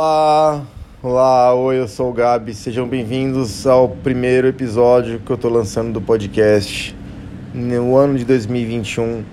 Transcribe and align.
Olá, 0.00 0.64
olá, 1.02 1.54
oi, 1.56 1.80
eu 1.80 1.88
sou 1.88 2.10
o 2.10 2.12
Gabi. 2.12 2.54
Sejam 2.54 2.86
bem-vindos 2.86 3.66
ao 3.66 3.88
primeiro 3.88 4.46
episódio 4.46 5.18
que 5.18 5.28
eu 5.28 5.36
tô 5.36 5.48
lançando 5.48 5.92
do 5.92 6.00
podcast. 6.00 6.94
No 7.52 7.96
ano 7.96 8.16
de 8.16 8.24
2021, 8.24 9.24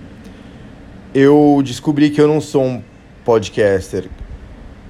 eu 1.13 1.61
descobri 1.63 2.09
que 2.09 2.19
eu 2.19 2.27
não 2.27 2.41
sou 2.41 2.63
um 2.63 2.83
podcaster, 3.23 4.09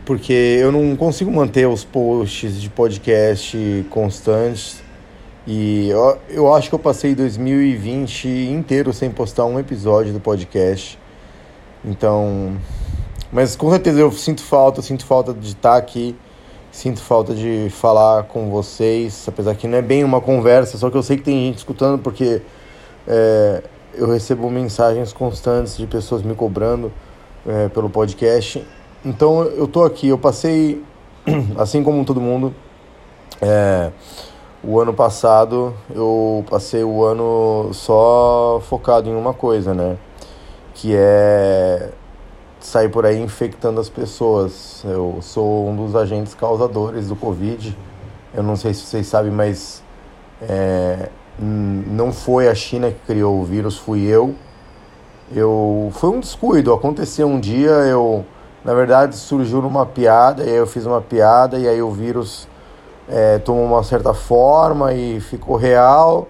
porque 0.06 0.32
eu 0.32 0.72
não 0.72 0.96
consigo 0.96 1.30
manter 1.30 1.68
os 1.68 1.84
posts 1.84 2.62
de 2.62 2.70
podcast 2.70 3.86
constantes. 3.90 4.82
E 5.46 5.90
eu, 5.90 6.18
eu 6.30 6.54
acho 6.56 6.70
que 6.70 6.76
eu 6.76 6.80
passei 6.80 7.14
2020 7.14 8.30
inteiro 8.30 8.94
sem 8.94 9.12
postar 9.12 9.44
um 9.44 9.60
episódio 9.60 10.14
do 10.14 10.22
podcast. 10.22 10.98
Então, 11.84 12.56
mas 13.36 13.54
com 13.54 13.70
certeza 13.70 14.00
eu 14.00 14.10
sinto 14.14 14.42
falta, 14.42 14.82
sinto 14.82 15.06
falta 15.06 15.34
de 15.34 15.50
estar 15.50 15.76
aqui, 15.76 16.16
sinto 16.72 17.02
falta 17.02 17.36
de 17.36 17.68
falar 17.70 18.24
com 18.24 18.50
vocês, 18.50 19.26
apesar 19.28 19.54
que 19.56 19.68
não 19.68 19.78
é 19.78 19.82
bem 19.82 20.06
uma 20.06 20.22
conversa, 20.22 20.78
só 20.78 20.90
que 20.90 20.96
eu 20.96 21.04
sei 21.04 21.18
que 21.18 21.24
tem 21.24 21.48
gente 21.48 21.58
escutando 21.58 22.02
porque 22.02 22.42
é, 23.06 23.62
eu 23.94 24.10
recebo 24.10 24.50
mensagens 24.50 25.12
constantes 25.12 25.76
de 25.76 25.86
pessoas 25.86 26.24
me 26.24 26.34
cobrando 26.34 26.94
é, 27.46 27.68
pelo 27.68 27.90
podcast. 27.90 28.66
Então 29.04 29.44
eu 29.44 29.68
tô 29.68 29.84
aqui, 29.84 30.08
eu 30.08 30.18
passei, 30.18 30.82
assim 31.60 31.84
como 31.84 32.06
todo 32.06 32.22
mundo, 32.22 32.56
é, 33.42 33.92
o 34.64 34.80
ano 34.80 34.94
passado 34.94 35.74
eu 35.94 36.42
passei 36.50 36.86
o 36.86 37.04
ano 37.04 37.72
só 37.74 38.62
focado 38.64 39.10
em 39.10 39.14
uma 39.14 39.34
coisa, 39.34 39.74
né? 39.74 39.98
Que 40.74 40.96
é 40.96 41.92
sair 42.66 42.90
por 42.90 43.06
aí 43.06 43.22
infectando 43.22 43.80
as 43.80 43.90
pessoas. 43.90 44.84
Eu 44.84 45.20
sou 45.22 45.70
um 45.70 45.76
dos 45.76 45.96
agentes 45.96 46.34
causadores 46.34 47.08
do 47.08 47.16
Covid. 47.16 47.78
Eu 48.34 48.44
não 48.44 48.56
sei 48.56 48.74
se 48.74 48.82
vocês 48.82 49.08
sabem, 49.08 49.32
mas 49.32 49.84
é, 50.42 51.10
não 51.40 52.12
foi 52.12 52.48
a 52.48 52.56
China 52.56 52.90
que 52.92 53.00
criou 53.06 53.40
o 53.40 53.44
vírus, 53.44 53.78
fui 53.78 54.02
eu. 54.04 54.34
Eu 55.34 55.90
foi 55.94 56.10
um 56.10 56.20
descuido. 56.20 56.74
Aconteceu 56.74 57.28
um 57.28 57.40
dia, 57.40 57.70
eu 57.70 58.26
na 58.64 58.74
verdade 58.74 59.16
surgiu 59.16 59.62
numa 59.62 59.86
piada 59.86 60.44
e 60.44 60.50
aí 60.50 60.56
eu 60.56 60.68
fiz 60.68 60.86
uma 60.86 61.02
piada 61.02 61.60
e 61.60 61.68
aí 61.68 61.82
o 61.82 61.92
vírus 61.92 62.48
é, 63.08 63.38
tomou 63.38 63.64
uma 63.64 63.84
certa 63.84 64.14
forma 64.14 64.94
e 64.94 65.20
ficou 65.20 65.56
real. 65.56 66.28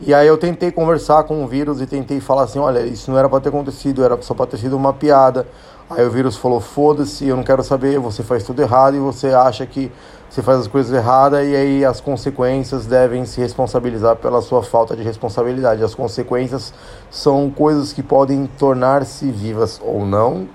E 0.00 0.14
aí 0.14 0.28
eu 0.28 0.38
tentei 0.38 0.70
conversar 0.70 1.24
com 1.24 1.42
o 1.42 1.48
vírus 1.48 1.80
e 1.80 1.86
tentei 1.86 2.20
falar 2.20 2.44
assim, 2.44 2.60
olha, 2.60 2.80
isso 2.86 3.10
não 3.10 3.18
era 3.18 3.28
para 3.28 3.40
ter 3.40 3.48
acontecido, 3.48 4.04
era 4.04 4.20
só 4.22 4.32
para 4.32 4.46
ter 4.46 4.58
sido 4.58 4.76
uma 4.76 4.92
piada. 4.92 5.44
Aí 5.90 6.06
o 6.06 6.10
vírus 6.10 6.36
falou, 6.36 6.60
foda-se, 6.60 7.26
eu 7.26 7.36
não 7.36 7.42
quero 7.42 7.64
saber, 7.64 7.98
você 7.98 8.22
faz 8.22 8.44
tudo 8.44 8.62
errado 8.62 8.94
e 8.94 9.00
você 9.00 9.28
acha 9.28 9.66
que 9.66 9.90
você 10.30 10.40
faz 10.40 10.60
as 10.60 10.66
coisas 10.68 10.92
erradas 10.92 11.44
e 11.48 11.56
aí 11.56 11.84
as 11.84 12.00
consequências 12.00 12.86
devem 12.86 13.24
se 13.24 13.40
responsabilizar 13.40 14.14
pela 14.16 14.40
sua 14.40 14.62
falta 14.62 14.94
de 14.94 15.02
responsabilidade. 15.02 15.82
As 15.82 15.96
consequências 15.96 16.72
são 17.10 17.50
coisas 17.50 17.92
que 17.92 18.02
podem 18.02 18.46
tornar-se 18.58 19.28
vivas 19.32 19.80
ou 19.82 20.06
não, 20.06 20.46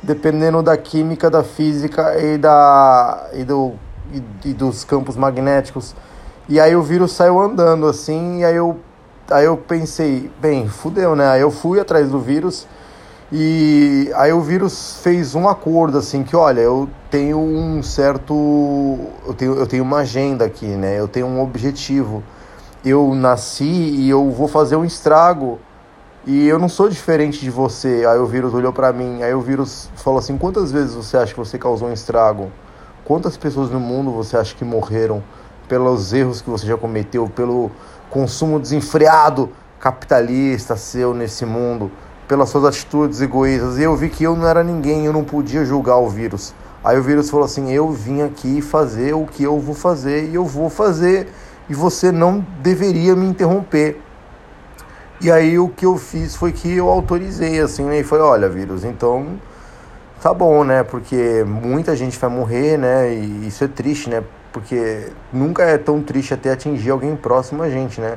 dependendo 0.00 0.62
da 0.62 0.76
química, 0.76 1.28
da 1.28 1.42
física 1.42 2.16
e, 2.20 2.38
da, 2.38 3.30
e, 3.32 3.42
do, 3.42 3.72
e, 4.12 4.50
e 4.50 4.54
dos 4.54 4.84
campos 4.84 5.16
magnéticos 5.16 5.92
e 6.48 6.60
aí 6.60 6.76
o 6.76 6.82
vírus 6.82 7.12
saiu 7.12 7.40
andando 7.40 7.86
assim, 7.86 8.40
e 8.40 8.44
aí 8.44 8.56
eu, 8.56 8.78
aí 9.30 9.44
eu 9.44 9.56
pensei, 9.56 10.30
bem, 10.40 10.68
fudeu, 10.68 11.16
né? 11.16 11.28
Aí 11.28 11.40
eu 11.40 11.50
fui 11.50 11.80
atrás 11.80 12.08
do 12.08 12.20
vírus 12.20 12.66
e 13.32 14.08
aí 14.14 14.32
o 14.32 14.40
vírus 14.40 15.00
fez 15.02 15.34
um 15.34 15.48
acordo 15.48 15.98
assim 15.98 16.22
que, 16.22 16.36
olha, 16.36 16.60
eu 16.60 16.88
tenho 17.10 17.38
um 17.38 17.82
certo 17.82 18.32
eu 19.26 19.34
tenho, 19.34 19.54
eu 19.54 19.66
tenho 19.66 19.82
uma 19.82 19.98
agenda 19.98 20.44
aqui, 20.44 20.66
né? 20.66 20.98
Eu 20.98 21.08
tenho 21.08 21.26
um 21.26 21.42
objetivo. 21.42 22.22
Eu 22.84 23.12
nasci 23.16 23.64
e 23.64 24.08
eu 24.08 24.30
vou 24.30 24.46
fazer 24.46 24.76
um 24.76 24.84
estrago. 24.84 25.58
E 26.24 26.46
eu 26.46 26.58
não 26.58 26.68
sou 26.68 26.88
diferente 26.88 27.40
de 27.40 27.50
você. 27.50 28.04
Aí 28.08 28.18
o 28.18 28.26
vírus 28.26 28.54
olhou 28.54 28.72
para 28.72 28.92
mim, 28.92 29.22
aí 29.22 29.34
o 29.34 29.40
vírus 29.40 29.90
falou 29.96 30.20
assim: 30.20 30.38
"Quantas 30.38 30.70
vezes 30.70 30.94
você 30.94 31.16
acha 31.16 31.32
que 31.32 31.38
você 31.38 31.58
causou 31.58 31.88
um 31.88 31.92
estrago? 31.92 32.52
Quantas 33.04 33.36
pessoas 33.36 33.70
no 33.70 33.80
mundo 33.80 34.12
você 34.12 34.36
acha 34.36 34.54
que 34.54 34.64
morreram?" 34.64 35.22
Pelos 35.68 36.12
erros 36.12 36.40
que 36.40 36.50
você 36.50 36.66
já 36.66 36.76
cometeu, 36.76 37.28
pelo 37.28 37.70
consumo 38.10 38.58
desenfreado 38.58 39.50
capitalista 39.80 40.76
seu 40.76 41.14
nesse 41.14 41.44
mundo, 41.44 41.90
pelas 42.26 42.48
suas 42.48 42.64
atitudes 42.64 43.20
egoístas. 43.20 43.78
E 43.78 43.82
eu 43.82 43.94
vi 43.94 44.08
que 44.08 44.24
eu 44.24 44.34
não 44.34 44.46
era 44.46 44.64
ninguém, 44.64 45.06
eu 45.06 45.12
não 45.12 45.24
podia 45.24 45.64
julgar 45.64 45.98
o 45.98 46.08
vírus. 46.08 46.54
Aí 46.84 46.98
o 46.98 47.02
vírus 47.02 47.30
falou 47.30 47.44
assim: 47.44 47.70
Eu 47.72 47.90
vim 47.90 48.22
aqui 48.22 48.60
fazer 48.60 49.14
o 49.14 49.26
que 49.26 49.42
eu 49.42 49.58
vou 49.58 49.74
fazer 49.74 50.28
e 50.30 50.34
eu 50.34 50.44
vou 50.44 50.70
fazer, 50.70 51.28
e 51.68 51.74
você 51.74 52.12
não 52.12 52.44
deveria 52.60 53.14
me 53.14 53.26
interromper. 53.26 54.00
E 55.20 55.30
aí 55.30 55.58
o 55.58 55.68
que 55.68 55.86
eu 55.86 55.96
fiz 55.96 56.36
foi 56.36 56.52
que 56.52 56.76
eu 56.76 56.88
autorizei, 56.88 57.60
assim, 57.60 57.84
né? 57.84 58.00
E 58.00 58.04
foi: 58.04 58.20
Olha, 58.20 58.48
vírus, 58.48 58.84
então 58.84 59.38
tá 60.20 60.32
bom, 60.32 60.64
né? 60.64 60.82
Porque 60.82 61.44
muita 61.44 61.96
gente 61.96 62.18
vai 62.18 62.30
morrer, 62.30 62.76
né? 62.76 63.12
E 63.14 63.48
isso 63.48 63.64
é 63.64 63.68
triste, 63.68 64.10
né? 64.10 64.22
Porque 64.56 65.08
nunca 65.30 65.64
é 65.64 65.76
tão 65.76 66.00
triste 66.00 66.32
até 66.32 66.50
atingir 66.50 66.88
alguém 66.88 67.14
próximo 67.14 67.62
a 67.62 67.68
gente, 67.68 68.00
né? 68.00 68.16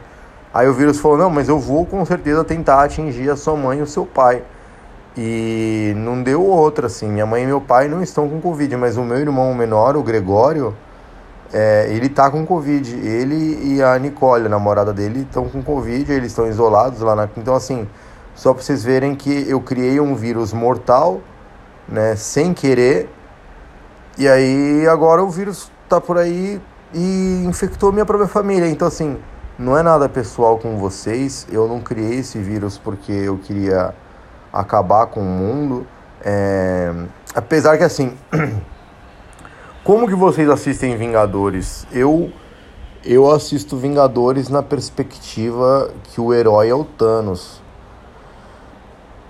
Aí 0.53 0.69
o 0.69 0.73
vírus 0.73 0.97
falou: 0.97 1.17
Não, 1.17 1.29
mas 1.29 1.50
eu 1.50 1.59
vou 1.59 1.85
com 1.85 2.05
certeza 2.05 2.45
tentar 2.45 2.81
atingir 2.81 3.29
a 3.29 3.35
sua 3.35 3.57
mãe 3.57 3.79
e 3.79 3.81
o 3.81 3.85
seu 3.85 4.05
pai. 4.05 4.41
E 5.17 5.91
não 5.97 6.23
deu 6.23 6.41
outra, 6.41 6.88
assim. 6.88 7.09
Minha 7.09 7.25
mãe 7.25 7.44
e 7.44 7.45
meu 7.45 7.59
pai 7.59 7.89
não 7.89 8.01
estão 8.01 8.29
com 8.29 8.39
Covid, 8.39 8.73
mas 8.77 8.95
o 8.95 9.03
meu 9.03 9.17
irmão 9.17 9.53
menor, 9.53 9.97
o 9.97 10.01
Gregório, 10.01 10.73
é, 11.51 11.88
ele 11.89 12.07
tá 12.07 12.31
com 12.31 12.45
Covid. 12.45 12.95
Ele 12.95 13.75
e 13.75 13.83
a 13.83 14.00
Nicole, 14.00 14.45
a 14.45 14.50
namorada 14.50 14.94
dele, 14.94 15.23
estão 15.23 15.50
com 15.50 15.61
Covid, 15.61 16.09
eles 16.09 16.27
estão 16.27 16.47
isolados 16.47 17.01
lá 17.01 17.17
na. 17.17 17.27
Então, 17.35 17.53
assim, 17.53 17.85
só 18.33 18.53
pra 18.53 18.63
vocês 18.63 18.81
verem 18.81 19.13
que 19.13 19.44
eu 19.45 19.59
criei 19.59 20.00
um 20.00 20.16
vírus 20.16 20.53
mortal, 20.53 21.19
né, 21.85 22.16
sem 22.16 22.53
querer. 22.53 23.09
E 24.17 24.25
aí 24.25 24.88
agora 24.88 25.21
o 25.21 25.29
vírus 25.29 25.69
tá 25.89 26.00
por 26.00 26.17
aí 26.17 26.61
e 26.94 27.44
infectou 27.45 27.91
minha 27.91 28.05
própria 28.05 28.27
família. 28.27 28.67
Então, 28.69 28.88
assim, 28.88 29.17
não 29.57 29.77
é 29.77 29.83
nada 29.83 30.07
pessoal 30.07 30.57
com 30.57 30.77
vocês. 30.77 31.47
Eu 31.51 31.67
não 31.67 31.81
criei 31.81 32.19
esse 32.19 32.38
vírus 32.39 32.77
porque 32.77 33.11
eu 33.11 33.38
queria 33.38 33.94
acabar 34.53 35.07
com 35.07 35.22
o 35.22 35.25
mundo. 35.25 35.85
É... 36.22 36.94
Apesar 37.35 37.77
que, 37.77 37.83
assim, 37.83 38.16
como 39.83 40.07
que 40.07 40.16
vocês 40.16 40.50
assistem 40.50 40.95
Vingadores? 40.97 41.85
Eu, 41.91 42.31
eu 43.03 43.31
assisto 43.31 43.75
Vingadores 43.75 44.50
na 44.50 44.63
perspectiva 44.63 45.91
que 46.03 46.21
o 46.21 46.33
herói 46.33 46.69
é 46.69 46.75
o 46.75 46.83
Thanos. 46.83 47.61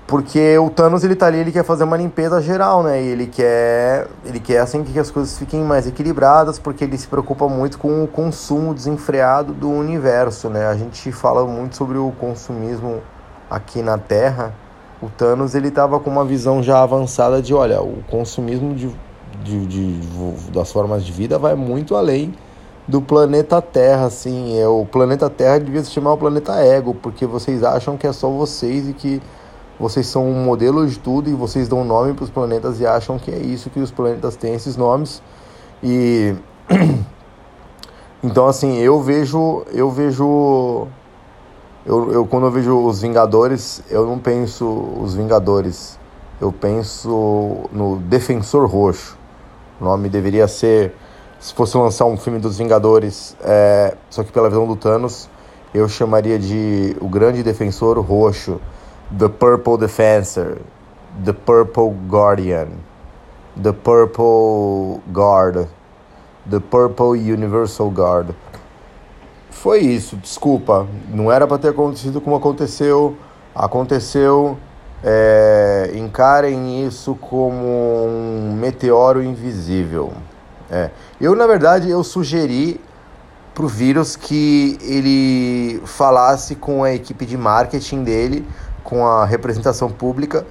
Porque 0.09 0.57
o 0.57 0.71
Thanos 0.71 1.03
ele 1.03 1.15
tá 1.15 1.27
ali, 1.27 1.37
ele 1.37 1.51
quer 1.51 1.63
fazer 1.63 1.83
uma 1.83 1.95
limpeza 1.95 2.41
geral, 2.41 2.81
né? 2.81 2.99
E 2.99 3.09
ele 3.09 3.27
quer, 3.27 4.07
ele 4.25 4.39
quer 4.39 4.57
assim 4.57 4.83
que 4.83 4.97
as 4.97 5.11
coisas 5.11 5.37
fiquem 5.37 5.61
mais 5.61 5.85
equilibradas, 5.85 6.57
porque 6.57 6.83
ele 6.83 6.97
se 6.97 7.07
preocupa 7.07 7.47
muito 7.47 7.77
com 7.77 8.03
o 8.03 8.07
consumo 8.07 8.73
desenfreado 8.73 9.53
do 9.53 9.69
universo, 9.69 10.49
né? 10.49 10.65
A 10.65 10.75
gente 10.75 11.11
fala 11.11 11.45
muito 11.45 11.75
sobre 11.75 11.99
o 11.99 12.11
consumismo 12.19 13.03
aqui 13.51 13.83
na 13.83 13.99
Terra. 13.99 14.51
O 14.99 15.09
Thanos 15.09 15.53
ele 15.53 15.69
tava 15.69 15.99
com 15.99 16.09
uma 16.09 16.25
visão 16.25 16.63
já 16.63 16.81
avançada 16.81 17.39
de, 17.39 17.53
olha, 17.53 17.79
o 17.79 18.01
consumismo 18.09 18.73
de, 18.73 18.89
de, 19.43 19.67
de, 19.67 19.99
de 19.99 20.51
das 20.51 20.71
formas 20.71 21.05
de 21.05 21.11
vida 21.11 21.37
vai 21.37 21.53
muito 21.53 21.95
além 21.95 22.33
do 22.87 22.99
planeta 22.99 23.61
Terra, 23.61 24.07
assim. 24.07 24.59
É, 24.59 24.67
o 24.67 24.87
planeta 24.87 25.29
Terra 25.29 25.59
devia 25.59 25.83
se 25.83 25.91
chamar 25.91 26.13
o 26.13 26.17
planeta 26.17 26.55
Ego, 26.55 26.95
porque 26.95 27.27
vocês 27.27 27.63
acham 27.63 27.95
que 27.95 28.07
é 28.07 28.11
só 28.11 28.27
vocês 28.27 28.89
e 28.89 28.93
que 28.93 29.21
vocês 29.79 30.05
são 30.07 30.29
um 30.29 30.43
modelo 30.43 30.85
de 30.85 30.99
tudo 30.99 31.29
e 31.29 31.33
vocês 31.33 31.67
dão 31.67 31.85
nome 31.85 32.13
para 32.13 32.23
os 32.23 32.29
planetas 32.29 32.79
e 32.79 32.85
acham 32.85 33.17
que 33.17 33.31
é 33.31 33.37
isso 33.37 33.69
que 33.69 33.79
os 33.79 33.91
planetas 33.91 34.35
têm 34.35 34.53
esses 34.53 34.75
nomes. 34.75 35.21
E 35.81 36.35
então 38.21 38.47
assim, 38.47 38.77
eu 38.77 39.01
vejo, 39.01 39.63
eu 39.71 39.89
vejo 39.89 40.87
eu, 41.85 42.11
eu 42.11 42.25
quando 42.25 42.45
eu 42.47 42.51
vejo 42.51 42.85
os 42.85 43.01
Vingadores, 43.01 43.81
eu 43.89 44.05
não 44.05 44.19
penso 44.19 44.65
os 45.01 45.15
Vingadores. 45.15 45.97
Eu 46.41 46.53
penso 46.53 47.69
no 47.71 47.97
Defensor 47.97 48.65
Roxo. 48.65 49.17
O 49.79 49.83
nome 49.83 50.07
deveria 50.07 50.47
ser 50.47 50.93
se 51.39 51.53
fosse 51.53 51.77
lançar 51.77 52.05
um 52.05 52.17
filme 52.17 52.37
dos 52.37 52.57
Vingadores, 52.57 53.35
é, 53.41 53.95
só 54.09 54.23
que 54.23 54.31
pela 54.31 54.49
visão 54.49 54.67
do 54.67 54.75
Thanos, 54.75 55.29
eu 55.73 55.87
chamaria 55.87 56.37
de 56.37 56.97
o 56.99 57.07
Grande 57.07 57.41
Defensor 57.41 57.97
Roxo 57.99 58.59
The 59.17 59.27
Purple 59.27 59.77
Defensor, 59.77 60.57
The 61.23 61.33
Purple 61.33 61.95
Guardian, 62.07 62.67
The 63.61 63.73
Purple 63.73 65.01
Guard, 65.11 65.67
The 66.49 66.59
Purple 66.59 67.17
Universal 67.17 67.89
Guard. 67.89 68.35
Foi 69.49 69.79
isso, 69.79 70.15
desculpa. 70.15 70.87
Não 71.09 71.31
era 71.31 71.45
para 71.47 71.57
ter 71.57 71.69
acontecido 71.69 72.21
como 72.21 72.35
aconteceu. 72.35 73.17
Aconteceu 73.55 74.57
É, 75.01 75.91
encarem 75.95 76.85
isso 76.85 77.15
como 77.15 77.65
um 77.65 78.53
meteoro 78.59 79.23
invisível. 79.23 80.11
É. 80.69 80.89
Eu, 81.21 81.35
na 81.37 81.47
verdade, 81.47 81.89
eu 81.89 82.03
sugeri 82.03 82.81
para 83.53 83.63
o 83.63 83.67
vírus 83.69 84.17
que 84.17 84.77
ele 84.81 85.81
falasse 85.85 86.55
com 86.55 86.83
a 86.83 86.93
equipe 86.93 87.25
de 87.25 87.37
marketing 87.37 88.03
dele, 88.03 88.45
com 88.83 89.05
a 89.05 89.25
representação 89.25 89.89
pública, 89.89 90.45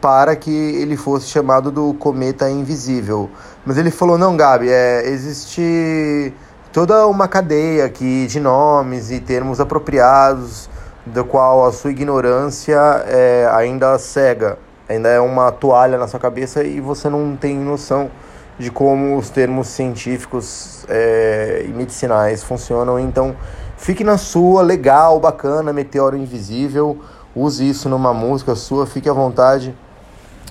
para 0.00 0.36
que 0.36 0.50
ele 0.50 0.96
fosse 0.96 1.28
chamado 1.28 1.70
do 1.70 1.94
cometa 1.94 2.50
invisível. 2.50 3.30
Mas 3.64 3.78
ele 3.78 3.90
falou: 3.90 4.18
não, 4.18 4.36
Gabi, 4.36 4.68
é, 4.68 5.08
existe 5.08 6.32
toda 6.72 7.06
uma 7.06 7.26
cadeia 7.28 7.84
aqui 7.84 8.26
de 8.26 8.40
nomes 8.40 9.10
e 9.10 9.20
termos 9.20 9.60
apropriados, 9.60 10.68
do 11.06 11.24
qual 11.24 11.66
a 11.66 11.72
sua 11.72 11.90
ignorância 11.90 12.76
é 13.06 13.48
ainda 13.52 13.98
cega, 13.98 14.58
ainda 14.88 15.08
é 15.08 15.20
uma 15.20 15.52
toalha 15.52 15.98
na 15.98 16.06
sua 16.08 16.20
cabeça 16.20 16.64
e 16.64 16.80
você 16.80 17.08
não 17.08 17.36
tem 17.36 17.56
noção 17.56 18.10
de 18.58 18.70
como 18.70 19.16
os 19.16 19.30
termos 19.30 19.68
científicos 19.68 20.84
é, 20.88 21.64
e 21.66 21.72
medicinais 21.72 22.42
funcionam. 22.42 22.98
Então, 22.98 23.34
fique 23.76 24.04
na 24.04 24.16
sua, 24.16 24.62
legal, 24.62 25.18
bacana, 25.18 25.72
meteoro 25.72 26.16
invisível, 26.16 26.98
use 27.34 27.68
isso 27.68 27.88
numa 27.88 28.14
música 28.14 28.54
sua, 28.54 28.86
fique 28.86 29.08
à 29.08 29.12
vontade. 29.12 29.74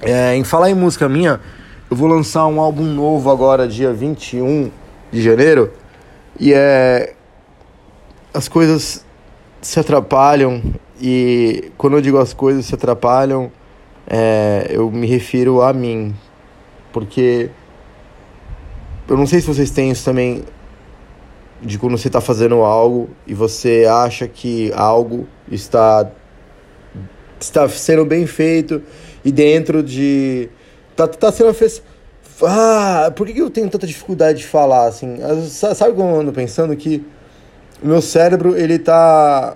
É, 0.01 0.35
em 0.35 0.43
falar 0.43 0.69
em 0.69 0.73
música 0.73 1.07
minha, 1.07 1.39
eu 1.89 1.95
vou 1.95 2.07
lançar 2.07 2.45
um 2.47 2.59
álbum 2.59 2.83
novo 2.83 3.31
agora, 3.31 3.67
dia 3.67 3.93
21 3.93 4.71
de 5.11 5.21
janeiro, 5.21 5.71
e 6.39 6.53
é. 6.53 7.13
As 8.33 8.47
coisas 8.47 9.05
se 9.61 9.79
atrapalham, 9.79 10.61
e 10.99 11.71
quando 11.77 11.97
eu 11.97 12.01
digo 12.01 12.17
as 12.17 12.33
coisas 12.33 12.65
se 12.65 12.73
atrapalham, 12.73 13.51
é, 14.07 14.67
eu 14.69 14.89
me 14.89 15.05
refiro 15.05 15.61
a 15.61 15.71
mim, 15.71 16.15
porque 16.91 17.51
eu 19.07 19.15
não 19.15 19.27
sei 19.27 19.39
se 19.39 19.47
vocês 19.47 19.69
têm 19.69 19.91
isso 19.91 20.03
também 20.03 20.43
de 21.61 21.77
quando 21.77 21.97
você 21.97 22.07
está 22.07 22.19
fazendo 22.19 22.55
algo 22.55 23.09
e 23.25 23.33
você 23.33 23.85
acha 23.85 24.27
que 24.27 24.71
algo 24.73 25.27
está 25.49 26.09
está 27.39 27.67
sendo 27.69 28.05
bem 28.05 28.25
feito 28.25 28.81
e 29.23 29.31
dentro 29.31 29.83
de 29.83 30.49
tá, 30.95 31.07
tá 31.07 31.31
sendo 31.31 31.53
fez 31.53 31.81
ah 32.41 33.11
por 33.15 33.27
que 33.27 33.39
eu 33.39 33.49
tenho 33.49 33.69
tanta 33.69 33.85
dificuldade 33.87 34.39
de 34.39 34.45
falar 34.45 34.87
assim 34.87 35.17
sabe 35.49 35.95
como 35.95 36.09
eu 36.09 36.19
ando 36.21 36.31
pensando 36.31 36.75
que 36.75 37.05
o 37.81 37.87
meu 37.87 38.01
cérebro 38.01 38.57
ele 38.57 38.79
tá 38.79 39.55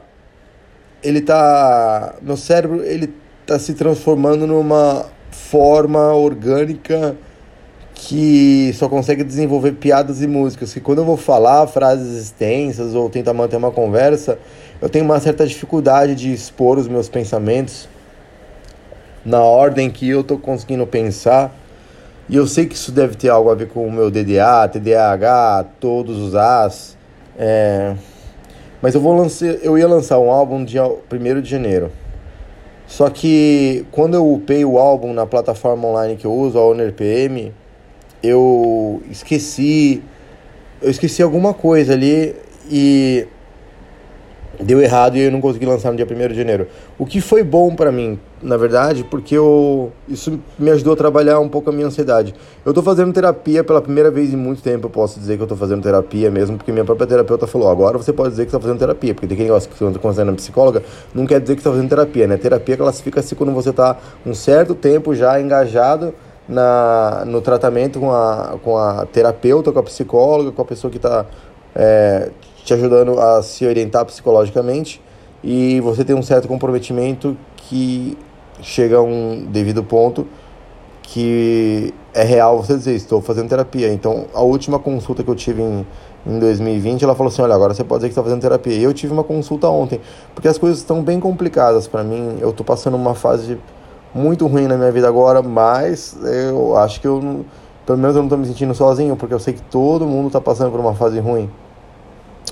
ele 1.04 1.22
tá 1.22 2.16
meu 2.22 2.38
cérebro 2.38 2.84
ele 2.84 3.14
tá 3.46 3.58
se 3.58 3.74
transformando 3.74 4.46
numa 4.46 5.06
forma 5.32 6.14
orgânica 6.14 7.18
que 7.94 8.72
só 8.76 8.88
consegue 8.88 9.24
desenvolver 9.24 9.74
piadas 9.74 10.22
e 10.22 10.28
músicas. 10.28 10.74
Que 10.74 10.80
quando 10.80 11.00
eu 11.00 11.06
vou 11.06 11.18
falar 11.18 11.66
frases 11.68 12.26
extensas 12.26 12.94
ou 12.94 13.10
tentar 13.10 13.34
manter 13.34 13.58
uma 13.58 13.72
conversa, 13.72 14.38
eu 14.82 14.90
tenho 14.90 15.06
uma 15.06 15.20
certa 15.20 15.46
dificuldade 15.46 16.16
de 16.16 16.32
expor 16.32 16.78
os 16.78 16.88
meus 16.88 17.10
pensamentos 17.10 17.90
na 19.26 19.42
ordem 19.42 19.90
que 19.90 20.08
eu 20.08 20.22
estou 20.22 20.38
conseguindo 20.38 20.86
pensar. 20.86 21.54
E 22.30 22.36
eu 22.36 22.46
sei 22.46 22.66
que 22.66 22.76
isso 22.76 22.92
deve 22.92 23.16
ter 23.16 23.30
algo 23.30 23.50
a 23.50 23.56
ver 23.56 23.68
com 23.70 23.88
o 23.88 23.92
meu 23.92 24.12
DDA, 24.12 24.68
TDAH, 24.72 25.66
todos 25.80 26.18
os 26.18 26.36
As. 26.36 26.98
É... 27.38 27.96
Mas 28.82 28.94
eu 28.94 29.02
vou 29.02 29.16
lançar, 29.18 29.46
eu 29.46 29.78
ia 29.78 29.88
lançar 29.88 30.20
um 30.20 30.30
álbum 30.30 30.64
dia 30.64 30.84
1 30.86 31.42
de 31.42 31.50
janeiro. 31.50 31.92
Só 32.86 33.10
que 33.10 33.86
quando 33.92 34.14
eu 34.14 34.32
upei 34.32 34.64
o 34.64 34.78
álbum 34.78 35.14
na 35.14 35.26
plataforma 35.26 35.88
online 35.88 36.16
que 36.16 36.26
eu 36.26 36.34
uso, 36.34 36.58
a 36.58 36.62
Owner 36.62 36.94
PM, 36.94 37.52
eu 38.24 39.02
esqueci, 39.10 40.02
eu 40.82 40.90
esqueci 40.90 41.22
alguma 41.22 41.54
coisa 41.54 41.94
ali 41.94 42.36
e 42.70 43.28
deu 44.60 44.82
errado 44.82 45.16
e 45.16 45.22
eu 45.22 45.32
não 45.32 45.40
consegui 45.40 45.66
lançar 45.66 45.92
no 45.92 45.98
dia 45.98 46.06
1 46.06 46.28
de 46.30 46.36
janeiro. 46.36 46.68
O 46.98 47.06
que 47.06 47.22
foi 47.22 47.44
bom 47.44 47.76
para 47.76 47.92
mim, 47.92 48.20
na 48.42 48.58
verdade, 48.58 49.04
porque 49.04 49.36
eu, 49.36 49.92
isso 50.08 50.40
me 50.58 50.70
ajudou 50.72 50.94
a 50.94 50.96
trabalhar 50.96 51.40
um 51.40 51.48
pouco 51.48 51.70
a 51.70 51.74
minha 51.74 51.88
ansiedade. 51.88 52.34
Eu 52.66 52.74
tô 52.74 52.82
fazendo 52.82 53.14
terapia 53.14 53.64
pela 53.64 53.82
primeira 53.82 54.10
vez 54.10 54.34
em 54.34 54.38
muito 54.38 54.62
tempo, 54.62 54.88
eu 54.88 54.90
posso 54.90 55.20
dizer 55.20 55.38
que 55.38 55.44
eu 55.44 55.48
tô 55.48 55.56
fazendo 55.56 55.82
terapia 55.82 56.32
mesmo, 56.32 56.58
porque 56.58 56.72
minha 56.72 56.86
própria 56.86 57.08
terapeuta 57.08 57.46
falou, 57.46 57.70
agora 57.70 57.98
você 57.98 58.12
pode 58.12 58.30
dizer 58.32 58.44
que 58.44 58.50
está 58.50 58.60
fazendo 58.60 58.80
terapia, 58.80 59.14
porque 59.14 59.36
quem 59.36 59.48
gosta 59.48 59.70
que 59.70 59.84
você 59.84 60.00
considera 60.00 60.34
psicóloga, 60.34 60.84
não 61.14 61.26
quer 61.26 61.40
dizer 61.40 61.54
que 61.56 61.60
está 61.60 61.72
fazendo 61.72 61.90
terapia, 61.90 62.28
né? 62.28 62.38
Terapia 62.38 62.78
classifica-se 62.78 63.36
quando 63.36 63.52
você 63.52 63.72
tá 63.72 63.98
um 64.26 64.34
certo 64.34 64.74
tempo 64.74 65.14
já 65.14 65.40
engajado 65.40 66.14
na, 66.48 67.24
no 67.26 67.42
tratamento 67.42 68.00
com 68.00 68.12
a, 68.12 68.58
com 68.64 68.78
a 68.78 69.06
terapeuta, 69.06 69.72
com 69.72 69.80
a 69.80 69.84
psicóloga, 69.84 70.52
com 70.52 70.62
a 70.62 70.66
pessoa 70.66 70.90
que 70.90 70.98
está 70.98 71.26
é, 71.76 72.30
te 72.68 72.74
ajudando 72.74 73.18
a 73.18 73.42
se 73.42 73.66
orientar 73.66 74.06
psicologicamente 74.06 75.02
e 75.42 75.80
você 75.80 76.04
tem 76.04 76.14
um 76.14 76.22
certo 76.22 76.50
comprometimento 76.50 77.38
que 77.56 78.18
chega 78.62 78.98
a 78.98 79.02
um 79.02 79.48
devido 79.50 79.82
ponto 79.86 80.28
que 81.02 81.94
é 82.14 82.24
real 82.24 82.62
você 82.62 82.76
dizer, 82.76 82.94
estou 82.94 83.22
fazendo 83.22 83.48
terapia. 83.48 83.94
Então, 83.94 84.26
a 84.34 84.42
última 84.42 84.78
consulta 84.78 85.24
que 85.24 85.30
eu 85.30 85.36
tive 85.36 85.62
em, 85.62 85.88
em 86.26 86.40
2020, 86.40 87.06
ela 87.06 87.16
falou 87.16 87.32
assim, 87.32 87.42
olha, 87.42 87.56
agora 87.56 87.74
você 87.74 87.86
pode 87.86 88.00
dizer 88.00 88.10
que 88.10 88.12
está 88.12 88.24
fazendo 88.24 88.42
terapia. 88.42 88.74
E 88.74 88.84
eu 88.84 88.94
tive 88.94 89.14
uma 89.14 89.24
consulta 89.24 89.70
ontem, 89.70 90.02
porque 90.36 90.50
as 90.50 90.58
coisas 90.58 90.80
estão 90.80 91.02
bem 91.02 91.22
complicadas 91.22 91.88
para 91.88 92.04
mim. 92.04 92.38
Eu 92.42 92.50
estou 92.50 92.66
passando 92.66 92.98
uma 92.98 93.16
fase 93.16 93.58
muito 94.14 94.46
ruim 94.46 94.68
na 94.68 94.76
minha 94.76 94.92
vida 94.92 95.08
agora, 95.08 95.42
mas 95.42 96.18
eu 96.22 96.76
acho 96.76 97.00
que 97.00 97.08
eu, 97.08 97.46
pelo 97.86 97.98
menos 97.98 98.18
eu 98.18 98.22
não 98.22 98.28
estou 98.28 98.38
me 98.38 98.46
sentindo 98.46 98.76
sozinho, 98.76 99.16
porque 99.16 99.34
eu 99.34 99.40
sei 99.40 99.54
que 99.54 99.62
todo 99.62 100.06
mundo 100.06 100.28
está 100.28 100.42
passando 100.42 100.70
por 100.72 100.82
uma 100.82 100.94
fase 100.94 101.18
ruim. 101.22 101.50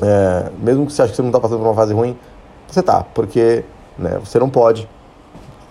É, 0.01 0.50
mesmo 0.59 0.86
que 0.86 0.94
você 0.94 1.01
ache 1.01 1.12
que 1.12 1.15
você 1.15 1.21
não 1.21 1.30
está 1.30 1.39
passando 1.39 1.59
por 1.59 1.68
uma 1.68 1.75
fase 1.75 1.94
ruim, 1.94 2.18
você 2.68 2.81
tá, 2.81 3.06
porque 3.13 3.63
né, 3.97 4.19
você 4.24 4.38
não 4.39 4.50
pode 4.50 4.89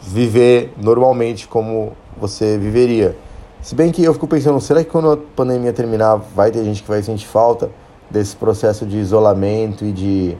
viver 0.00 0.72
normalmente 0.76 1.46
como 1.46 1.92
você 2.16 2.56
viveria. 2.58 3.16
Se 3.60 3.74
bem 3.74 3.90
que 3.90 4.04
eu 4.04 4.12
fico 4.12 4.26
pensando, 4.26 4.60
será 4.60 4.84
que 4.84 4.90
quando 4.90 5.10
a 5.10 5.16
pandemia 5.16 5.72
terminar 5.72 6.16
vai 6.16 6.50
ter 6.50 6.62
gente 6.64 6.82
que 6.82 6.88
vai 6.88 7.02
sentir 7.02 7.26
falta 7.26 7.70
desse 8.10 8.36
processo 8.36 8.84
de 8.84 8.98
isolamento 8.98 9.84
e 9.84 9.92
de 9.92 10.36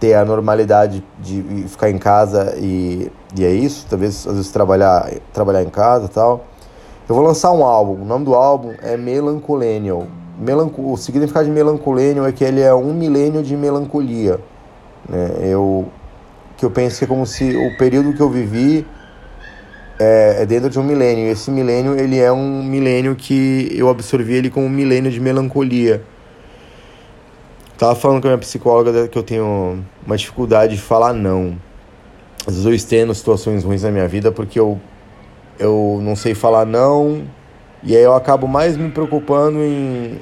ter 0.00 0.14
a 0.14 0.24
normalidade 0.24 1.04
de 1.18 1.64
ficar 1.68 1.90
em 1.90 1.98
casa 1.98 2.54
e, 2.58 3.10
e 3.38 3.44
é 3.44 3.50
isso, 3.50 3.86
talvez 3.88 4.26
às 4.26 4.34
vezes 4.34 4.50
trabalhar, 4.50 5.10
trabalhar 5.32 5.62
em 5.62 5.70
casa 5.70 6.06
e 6.06 6.08
tal. 6.08 6.44
Eu 7.08 7.14
vou 7.14 7.24
lançar 7.24 7.52
um 7.52 7.64
álbum, 7.64 8.02
o 8.02 8.04
nome 8.04 8.24
do 8.24 8.34
álbum 8.34 8.74
é 8.82 8.96
Melancolenial. 8.96 10.06
Melanco, 10.38 10.92
o 10.92 10.96
significado 10.96 11.46
de 11.46 11.50
Melancolenial 11.50 12.26
é 12.26 12.32
que 12.32 12.44
ele 12.44 12.60
é 12.60 12.74
um 12.74 12.92
milênio 12.92 13.42
de 13.42 13.56
melancolia. 13.56 14.38
Né? 15.08 15.30
Eu, 15.42 15.88
que 16.56 16.64
eu 16.64 16.70
penso 16.70 16.98
que 16.98 17.04
é 17.04 17.08
como 17.08 17.24
se 17.26 17.56
o 17.56 17.76
período 17.78 18.12
que 18.12 18.20
eu 18.20 18.28
vivi 18.28 18.86
é, 19.98 20.42
é 20.42 20.46
dentro 20.46 20.68
de 20.68 20.78
um 20.78 20.82
milênio. 20.82 21.30
Esse 21.30 21.50
milênio 21.50 21.98
ele 21.98 22.18
é 22.18 22.30
um 22.30 22.62
milênio 22.62 23.16
que 23.16 23.68
eu 23.72 23.88
absorvi 23.88 24.34
ele 24.34 24.50
como 24.50 24.66
um 24.66 24.70
milênio 24.70 25.10
de 25.10 25.20
melancolia. 25.20 26.02
Tava 27.78 27.94
falando 27.94 28.22
com 28.22 28.28
a 28.28 28.30
minha 28.30 28.38
psicóloga 28.38 29.08
que 29.08 29.18
eu 29.18 29.22
tenho 29.22 29.84
uma 30.06 30.16
dificuldade 30.16 30.76
de 30.76 30.80
falar 30.80 31.12
não. 31.12 31.58
Às 32.46 32.54
vezes 32.54 32.64
eu 32.64 32.74
estendo 32.74 33.14
situações 33.14 33.64
ruins 33.64 33.82
na 33.82 33.90
minha 33.90 34.08
vida 34.08 34.30
porque 34.30 34.58
eu, 34.58 34.80
eu 35.58 35.98
não 36.02 36.16
sei 36.16 36.34
falar 36.34 36.64
não. 36.64 37.22
E 37.86 37.96
aí 37.96 38.02
eu 38.02 38.14
acabo 38.14 38.48
mais 38.48 38.76
me 38.76 38.90
preocupando 38.90 39.62
em 39.62 40.20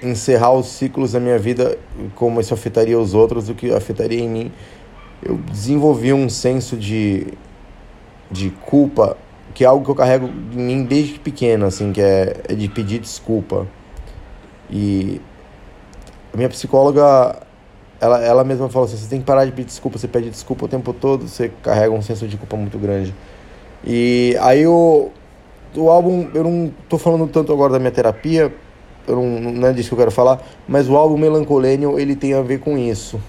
encerrar 0.00 0.52
os 0.52 0.66
ciclos 0.66 1.10
da 1.10 1.18
minha 1.18 1.36
vida, 1.36 1.76
como 2.14 2.40
isso 2.40 2.54
afetaria 2.54 2.96
os 2.96 3.12
outros, 3.12 3.48
do 3.48 3.56
que 3.56 3.72
afetaria 3.72 4.20
em 4.20 4.28
mim. 4.28 4.52
Eu 5.20 5.36
desenvolvi 5.36 6.12
um 6.12 6.28
senso 6.28 6.76
de, 6.76 7.26
de 8.30 8.50
culpa, 8.50 9.16
que 9.52 9.64
é 9.64 9.66
algo 9.66 9.84
que 9.84 9.90
eu 9.90 9.96
carrego 9.96 10.28
em 10.28 10.62
mim 10.62 10.84
desde 10.84 11.18
pequeno, 11.18 11.66
assim, 11.66 11.90
que 11.90 12.00
é, 12.00 12.36
é 12.48 12.54
de 12.54 12.68
pedir 12.68 13.00
desculpa. 13.00 13.66
E 14.70 15.20
a 16.32 16.36
minha 16.36 16.48
psicóloga, 16.48 17.36
ela, 18.00 18.22
ela 18.22 18.44
mesma 18.44 18.68
falou 18.68 18.86
assim, 18.86 18.96
você 18.96 19.08
tem 19.08 19.18
que 19.18 19.26
parar 19.26 19.44
de 19.44 19.50
pedir 19.50 19.66
desculpa, 19.66 19.98
você 19.98 20.06
pede 20.06 20.30
desculpa 20.30 20.66
o 20.66 20.68
tempo 20.68 20.92
todo, 20.92 21.26
você 21.26 21.50
carrega 21.64 21.92
um 21.92 22.00
senso 22.00 22.28
de 22.28 22.36
culpa 22.36 22.56
muito 22.56 22.78
grande. 22.78 23.12
E 23.84 24.36
aí 24.40 24.68
o, 24.68 25.10
o 25.76 25.90
álbum, 25.90 26.28
eu 26.34 26.44
não 26.44 26.72
tô 26.88 26.98
falando 26.98 27.26
tanto 27.28 27.52
agora 27.52 27.72
da 27.72 27.78
minha 27.78 27.90
terapia, 27.90 28.52
eu 29.06 29.16
não, 29.16 29.52
não 29.52 29.68
é 29.68 29.72
disso 29.72 29.88
que 29.88 29.94
eu 29.94 29.98
quero 29.98 30.10
falar, 30.10 30.42
mas 30.68 30.88
o 30.88 30.96
álbum 30.96 31.16
Melancolênio, 31.16 31.98
ele 31.98 32.14
tem 32.14 32.34
a 32.34 32.42
ver 32.42 32.60
com 32.60 32.76
isso. 32.76 33.20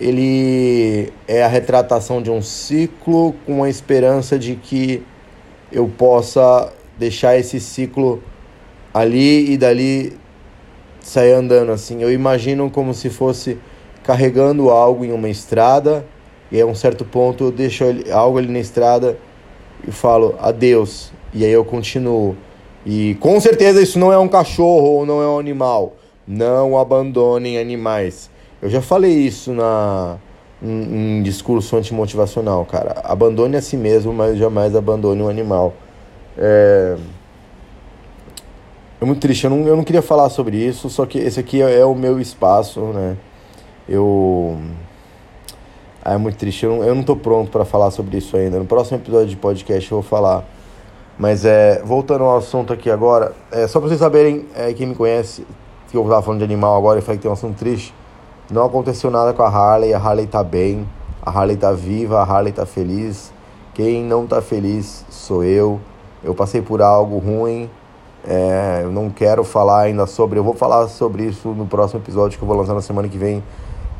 Ele 0.00 1.12
é 1.28 1.42
a 1.42 1.48
retratação 1.48 2.22
de 2.22 2.30
um 2.30 2.40
ciclo 2.40 3.34
com 3.44 3.62
a 3.62 3.68
esperança 3.68 4.38
de 4.38 4.56
que 4.56 5.02
eu 5.70 5.88
possa 5.88 6.72
deixar 6.98 7.38
esse 7.38 7.60
ciclo 7.60 8.22
ali 8.94 9.52
e 9.52 9.58
dali 9.58 10.16
sair 11.00 11.32
andando 11.32 11.72
assim. 11.72 12.02
Eu 12.02 12.12
imagino 12.12 12.70
como 12.70 12.94
se 12.94 13.10
fosse 13.10 13.58
carregando 14.02 14.70
algo 14.70 15.04
em 15.04 15.12
uma 15.12 15.28
estrada 15.28 16.04
e 16.50 16.60
a 16.60 16.66
um 16.66 16.74
certo 16.74 17.04
ponto 17.04 17.44
eu 17.44 17.52
deixo 17.52 17.84
algo 18.10 18.38
ali 18.38 18.48
na 18.48 18.58
estrada 18.58 19.18
e 19.86 19.92
falo 19.92 20.34
adeus, 20.40 21.12
e 21.32 21.44
aí 21.44 21.52
eu 21.52 21.64
continuo. 21.64 22.36
E 22.84 23.14
com 23.20 23.38
certeza 23.40 23.82
isso 23.82 23.98
não 23.98 24.12
é 24.12 24.18
um 24.18 24.28
cachorro 24.28 24.88
ou 24.88 25.06
não 25.06 25.22
é 25.22 25.26
um 25.26 25.38
animal. 25.38 25.94
Não 26.26 26.78
abandonem 26.78 27.58
animais. 27.58 28.30
Eu 28.62 28.68
já 28.68 28.80
falei 28.80 29.12
isso 29.12 29.52
na 29.52 30.18
em, 30.62 31.18
em 31.18 31.22
discurso 31.22 31.76
antimotivacional, 31.76 32.64
cara. 32.64 33.00
Abandone 33.04 33.56
a 33.56 33.62
si 33.62 33.76
mesmo, 33.76 34.12
mas 34.12 34.36
jamais 34.36 34.76
abandone 34.76 35.22
um 35.22 35.28
animal. 35.28 35.74
É, 36.36 36.96
é 39.00 39.04
muito 39.04 39.20
triste. 39.20 39.44
Eu 39.44 39.50
não, 39.50 39.66
eu 39.66 39.76
não 39.76 39.84
queria 39.84 40.02
falar 40.02 40.28
sobre 40.28 40.56
isso, 40.56 40.90
só 40.90 41.06
que 41.06 41.18
esse 41.18 41.40
aqui 41.40 41.62
é, 41.62 41.80
é 41.80 41.84
o 41.84 41.94
meu 41.94 42.20
espaço, 42.20 42.80
né? 42.80 43.16
Eu 43.88 44.58
ah, 46.02 46.14
é 46.14 46.16
muito 46.16 46.36
triste. 46.36 46.64
Eu 46.64 46.76
não, 46.76 46.84
eu 46.84 46.94
não 46.94 47.02
tô 47.02 47.16
pronto 47.16 47.50
para 47.50 47.64
falar 47.64 47.90
sobre 47.90 48.18
isso 48.18 48.36
ainda. 48.36 48.58
No 48.58 48.64
próximo 48.64 48.98
episódio 48.98 49.28
de 49.28 49.36
podcast 49.36 49.90
eu 49.90 50.00
vou 50.00 50.08
falar. 50.08 50.44
Mas 51.20 51.44
é, 51.44 51.82
voltando 51.84 52.24
ao 52.24 52.38
assunto 52.38 52.72
aqui 52.72 52.90
agora, 52.90 53.34
é, 53.52 53.66
só 53.66 53.78
pra 53.78 53.90
vocês 53.90 54.00
saberem, 54.00 54.46
é, 54.56 54.72
quem 54.72 54.86
me 54.86 54.94
conhece, 54.94 55.46
que 55.90 55.94
eu 55.94 56.02
tava 56.04 56.22
falando 56.22 56.38
de 56.38 56.44
animal 56.44 56.74
agora 56.74 56.98
e 56.98 57.02
falei 57.02 57.18
que 57.18 57.22
tem 57.22 57.30
um 57.30 57.34
assunto 57.34 57.58
triste. 57.58 57.94
Não 58.50 58.64
aconteceu 58.64 59.10
nada 59.10 59.34
com 59.34 59.42
a 59.42 59.48
Harley, 59.48 59.92
a 59.92 59.98
Harley 59.98 60.26
tá 60.26 60.42
bem, 60.42 60.88
a 61.20 61.28
Harley 61.30 61.58
tá 61.58 61.72
viva, 61.72 62.20
a 62.20 62.22
Harley 62.22 62.54
tá 62.54 62.64
feliz. 62.64 63.30
Quem 63.74 64.02
não 64.02 64.26
tá 64.26 64.40
feliz 64.40 65.04
sou 65.10 65.44
eu. 65.44 65.78
Eu 66.24 66.34
passei 66.34 66.62
por 66.62 66.80
algo 66.80 67.18
ruim, 67.18 67.68
é, 68.26 68.80
eu 68.82 68.90
não 68.90 69.10
quero 69.10 69.44
falar 69.44 69.82
ainda 69.82 70.06
sobre. 70.06 70.38
Eu 70.38 70.44
vou 70.44 70.54
falar 70.54 70.88
sobre 70.88 71.24
isso 71.24 71.50
no 71.50 71.66
próximo 71.66 72.00
episódio 72.00 72.38
que 72.38 72.42
eu 72.42 72.48
vou 72.48 72.56
lançar 72.56 72.72
na 72.72 72.80
semana 72.80 73.08
que 73.08 73.18
vem 73.18 73.42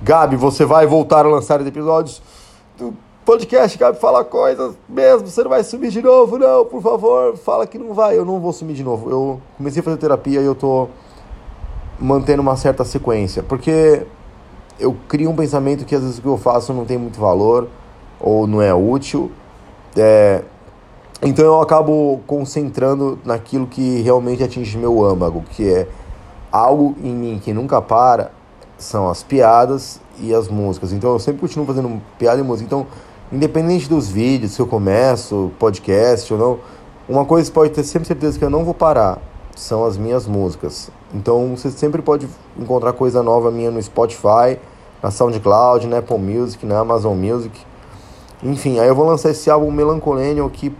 Gabi, 0.02 0.36
você 0.36 0.64
vai 0.64 0.86
voltar 0.86 1.26
a 1.26 1.28
lançar 1.28 1.60
os 1.60 1.66
episódios 1.66 2.22
do 2.78 2.94
podcast, 3.30 3.78
Gabi, 3.78 3.96
fala 3.96 4.24
coisas 4.24 4.74
mesmo, 4.88 5.28
você 5.28 5.44
não 5.44 5.50
vai 5.50 5.62
sumir 5.62 5.92
de 5.92 6.02
novo, 6.02 6.36
não, 6.36 6.64
por 6.64 6.82
favor, 6.82 7.36
fala 7.36 7.64
que 7.64 7.78
não 7.78 7.94
vai, 7.94 8.18
eu 8.18 8.24
não 8.24 8.40
vou 8.40 8.52
sumir 8.52 8.74
de 8.74 8.82
novo. 8.82 9.08
Eu 9.08 9.40
comecei 9.56 9.78
a 9.78 9.84
fazer 9.84 9.98
terapia 9.98 10.40
e 10.40 10.44
eu 10.44 10.54
tô 10.56 10.88
mantendo 12.00 12.42
uma 12.42 12.56
certa 12.56 12.84
sequência, 12.84 13.40
porque 13.40 14.04
eu 14.80 14.96
crio 15.06 15.30
um 15.30 15.36
pensamento 15.36 15.84
que 15.84 15.94
às 15.94 16.02
vezes 16.02 16.18
o 16.18 16.22
que 16.22 16.26
eu 16.26 16.36
faço 16.36 16.72
não 16.72 16.84
tem 16.84 16.98
muito 16.98 17.20
valor 17.20 17.68
ou 18.18 18.48
não 18.48 18.60
é 18.60 18.74
útil. 18.74 19.30
É, 19.96 20.42
então 21.22 21.44
eu 21.44 21.60
acabo 21.60 22.20
concentrando 22.26 23.16
naquilo 23.24 23.68
que 23.68 24.00
realmente 24.00 24.42
atinge 24.42 24.76
meu 24.76 25.04
âmago, 25.04 25.44
que 25.50 25.72
é 25.72 25.86
algo 26.50 26.96
em 27.00 27.14
mim 27.14 27.40
que 27.40 27.52
nunca 27.52 27.80
para 27.80 28.32
são 28.76 29.08
as 29.08 29.22
piadas 29.22 30.00
e 30.18 30.34
as 30.34 30.48
músicas. 30.48 30.92
Então 30.92 31.12
eu 31.12 31.20
sempre 31.20 31.42
continuo 31.42 31.64
fazendo 31.64 32.02
piada 32.18 32.40
e 32.40 32.42
música. 32.42 32.66
Então, 32.66 32.88
independente 33.32 33.88
dos 33.88 34.08
vídeos, 34.08 34.52
se 34.52 34.60
eu 34.60 34.66
começo, 34.66 35.50
podcast 35.58 36.32
ou 36.32 36.38
não, 36.38 36.58
uma 37.08 37.24
coisa 37.24 37.50
pode 37.50 37.70
ter 37.70 37.84
sempre 37.84 38.06
certeza 38.06 38.38
que 38.38 38.44
eu 38.44 38.50
não 38.50 38.64
vou 38.64 38.74
parar, 38.74 39.18
são 39.56 39.84
as 39.84 39.96
minhas 39.96 40.26
músicas. 40.26 40.90
Então 41.14 41.56
você 41.56 41.70
sempre 41.70 42.02
pode 42.02 42.28
encontrar 42.58 42.92
coisa 42.92 43.22
nova 43.22 43.50
minha 43.50 43.70
no 43.70 43.82
Spotify, 43.82 44.58
na 45.02 45.10
SoundCloud, 45.10 45.86
na 45.86 45.98
Apple 45.98 46.18
Music, 46.18 46.64
na 46.66 46.78
Amazon 46.78 47.16
Music. 47.16 47.58
Enfim, 48.42 48.78
aí 48.78 48.88
eu 48.88 48.94
vou 48.94 49.06
lançar 49.06 49.30
esse 49.30 49.50
álbum 49.50 49.70
Melancolênio 49.70 50.48
que 50.50 50.74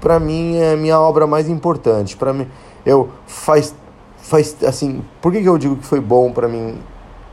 para 0.00 0.20
mim 0.20 0.56
é 0.56 0.72
a 0.72 0.76
minha 0.76 0.98
obra 1.00 1.26
mais 1.26 1.48
importante. 1.48 2.16
Para 2.16 2.32
mim, 2.32 2.46
eu 2.84 3.08
faz 3.26 3.74
faz 4.18 4.56
assim, 4.66 5.04
por 5.20 5.30
que, 5.32 5.42
que 5.42 5.48
eu 5.48 5.58
digo 5.58 5.76
que 5.76 5.84
foi 5.84 6.00
bom 6.00 6.32
para 6.32 6.48
mim 6.48 6.78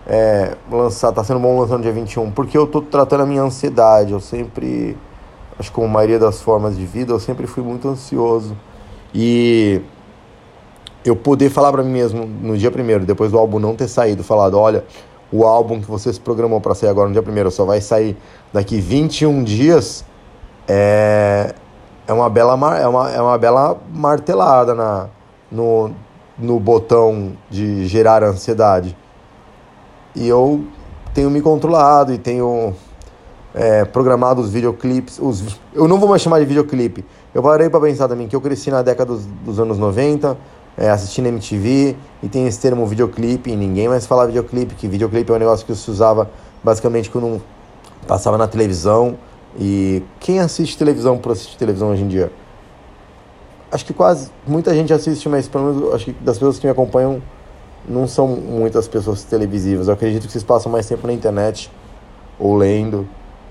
é, 0.07 0.55
lançar, 0.71 1.11
tá 1.11 1.23
sendo 1.23 1.39
bom 1.39 1.59
lançar 1.59 1.77
no 1.77 1.83
dia 1.83 1.91
21, 1.91 2.31
porque 2.31 2.57
eu 2.57 2.67
tô 2.67 2.81
tratando 2.81 3.21
a 3.21 3.25
minha 3.25 3.41
ansiedade. 3.41 4.11
Eu 4.13 4.19
sempre, 4.19 4.97
acho 5.59 5.69
que 5.69 5.75
como 5.75 5.87
a 5.87 5.89
maioria 5.89 6.19
das 6.19 6.41
formas 6.41 6.75
de 6.75 6.85
vida, 6.85 7.11
eu 7.11 7.19
sempre 7.19 7.47
fui 7.47 7.63
muito 7.63 7.87
ansioso. 7.87 8.57
E 9.13 9.81
eu 11.03 11.15
poder 11.15 11.49
falar 11.49 11.71
para 11.71 11.83
mim 11.83 11.91
mesmo 11.91 12.25
no 12.25 12.57
dia 12.57 12.71
primeiro, 12.71 13.05
depois 13.05 13.31
do 13.31 13.37
álbum 13.37 13.59
não 13.59 13.75
ter 13.75 13.87
saído, 13.87 14.23
falado, 14.23 14.57
olha, 14.57 14.83
o 15.31 15.45
álbum 15.45 15.79
que 15.81 15.89
você 15.89 16.11
se 16.11 16.19
programou 16.19 16.59
para 16.59 16.75
sair 16.75 16.89
agora 16.89 17.07
no 17.07 17.13
dia 17.13 17.23
primeiro 17.23 17.49
só 17.49 17.65
vai 17.65 17.81
sair 17.81 18.17
daqui 18.51 18.79
21 18.79 19.43
dias, 19.43 20.05
é, 20.67 21.55
é 22.07 22.13
uma 22.13 22.29
bela 22.29 22.53
é 22.77 22.87
uma, 22.87 23.11
é 23.11 23.21
uma 23.21 23.37
bela 23.37 23.79
martelada 23.93 24.75
na 24.75 25.07
no, 25.51 25.91
no 26.37 26.59
botão 26.59 27.33
de 27.49 27.85
gerar 27.87 28.23
ansiedade. 28.23 28.95
E 30.15 30.27
eu 30.27 30.63
tenho 31.13 31.29
me 31.29 31.41
controlado 31.41 32.13
e 32.13 32.17
tenho 32.17 32.73
é, 33.53 33.85
programado 33.85 34.41
os 34.41 34.49
videoclipes. 34.49 35.19
Os, 35.19 35.59
eu 35.73 35.87
não 35.87 35.99
vou 35.99 36.09
mais 36.09 36.21
chamar 36.21 36.39
de 36.39 36.45
videoclipe. 36.45 37.05
Eu 37.33 37.41
parei 37.41 37.69
para 37.69 37.79
pensar 37.79 38.07
também 38.07 38.27
que 38.27 38.35
eu 38.35 38.41
cresci 38.41 38.69
na 38.69 38.81
década 38.81 39.13
dos, 39.13 39.25
dos 39.25 39.59
anos 39.59 39.77
90, 39.77 40.37
é, 40.77 40.89
assistindo 40.89 41.27
MTV, 41.27 41.95
e 42.23 42.29
tem 42.29 42.47
esse 42.47 42.59
termo 42.59 42.85
videoclipe, 42.85 43.51
e 43.51 43.55
ninguém 43.55 43.87
mais 43.87 44.05
fala 44.05 44.25
videoclipe, 44.25 44.75
que 44.75 44.87
videoclipe 44.87 45.31
é 45.31 45.35
um 45.35 45.39
negócio 45.39 45.65
que 45.65 45.73
se 45.75 45.89
usava 45.89 46.29
basicamente 46.63 47.09
quando 47.09 47.41
passava 48.07 48.37
na 48.37 48.47
televisão. 48.47 49.17
E 49.59 50.01
quem 50.19 50.39
assiste 50.39 50.77
televisão 50.77 51.17
por 51.17 51.33
assistir 51.33 51.57
televisão 51.57 51.89
hoje 51.91 52.03
em 52.03 52.07
dia? 52.07 52.31
Acho 53.71 53.85
que 53.85 53.93
quase 53.93 54.29
muita 54.45 54.73
gente 54.73 54.93
assiste, 54.93 55.27
mas 55.29 55.47
pelo 55.47 55.73
menos 55.73 55.93
acho 55.93 56.05
que 56.05 56.11
das 56.11 56.37
pessoas 56.37 56.59
que 56.59 56.65
me 56.65 56.71
acompanham 56.71 57.21
não 57.87 58.07
são 58.07 58.27
muitas 58.27 58.87
pessoas 58.87 59.23
televisivas. 59.23 59.87
Eu 59.87 59.93
acredito 59.93 60.25
que 60.25 60.31
vocês 60.31 60.43
passam 60.43 60.71
mais 60.71 60.85
tempo 60.87 61.07
na 61.07 61.13
internet 61.13 61.71
ou 62.39 62.55
lendo. 62.55 63.07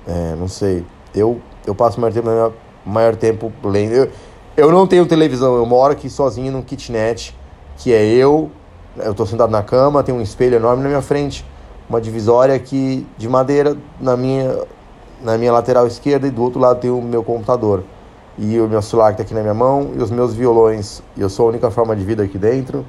É, 0.06 0.34
não 0.36 0.48
sei. 0.48 0.84
Eu, 1.14 1.40
eu 1.66 1.74
passo 1.74 2.00
maior 2.00 2.12
tempo, 2.12 2.52
maior 2.84 3.16
tempo 3.16 3.52
lendo. 3.64 3.92
Eu, 3.92 4.10
eu 4.56 4.72
não 4.72 4.86
tenho 4.86 5.06
televisão, 5.06 5.56
eu 5.56 5.66
moro 5.66 5.92
aqui 5.92 6.08
sozinho 6.08 6.52
num 6.52 6.62
kitnet, 6.62 7.36
que 7.76 7.92
é 7.92 8.04
eu. 8.04 8.50
Eu 8.96 9.12
estou 9.12 9.24
sentado 9.24 9.50
na 9.50 9.62
cama, 9.62 10.02
tem 10.02 10.14
um 10.14 10.20
espelho 10.20 10.56
enorme 10.56 10.82
na 10.82 10.88
minha 10.88 11.02
frente, 11.02 11.46
uma 11.88 12.00
divisória 12.00 12.54
aqui 12.54 13.06
de 13.16 13.28
madeira 13.28 13.76
na 14.00 14.16
minha, 14.16 14.64
na 15.22 15.38
minha 15.38 15.52
lateral 15.52 15.86
esquerda 15.86 16.26
e 16.26 16.30
do 16.30 16.42
outro 16.42 16.60
lado 16.60 16.80
tem 16.80 16.90
o 16.90 17.00
meu 17.00 17.22
computador. 17.22 17.84
E 18.36 18.58
o 18.58 18.68
meu 18.68 18.80
celular 18.80 19.14
que 19.14 19.20
está 19.20 19.22
aqui 19.22 19.34
na 19.34 19.42
minha 19.42 19.54
mão 19.54 19.92
e 19.96 20.02
os 20.02 20.10
meus 20.10 20.34
violões. 20.34 21.02
E 21.16 21.20
eu 21.20 21.28
sou 21.28 21.46
a 21.46 21.48
única 21.50 21.70
forma 21.70 21.94
de 21.94 22.04
vida 22.04 22.22
aqui 22.22 22.38
dentro 22.38 22.84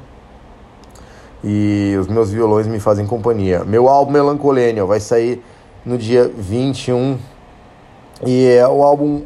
e 1.43 1.95
os 1.99 2.07
meus 2.07 2.31
violões 2.31 2.67
me 2.67 2.79
fazem 2.79 3.05
companhia. 3.05 3.63
Meu 3.63 3.87
álbum 3.87 4.11
Melancolênia 4.11 4.85
vai 4.85 4.99
sair 4.99 5.43
no 5.85 5.97
dia 5.97 6.27
21 6.27 7.17
e 8.25 8.47
é 8.47 8.67
o 8.67 8.83
álbum, 8.83 9.23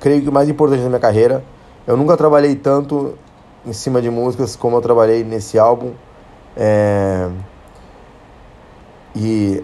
creio 0.00 0.22
que 0.22 0.30
mais 0.30 0.48
importante 0.48 0.82
da 0.82 0.88
minha 0.88 1.00
carreira. 1.00 1.44
Eu 1.86 1.96
nunca 1.96 2.16
trabalhei 2.16 2.56
tanto 2.56 3.16
em 3.64 3.72
cima 3.72 4.02
de 4.02 4.10
músicas 4.10 4.56
como 4.56 4.76
eu 4.76 4.80
trabalhei 4.80 5.22
nesse 5.22 5.58
álbum. 5.58 5.92
É... 6.56 7.28
E 9.14 9.62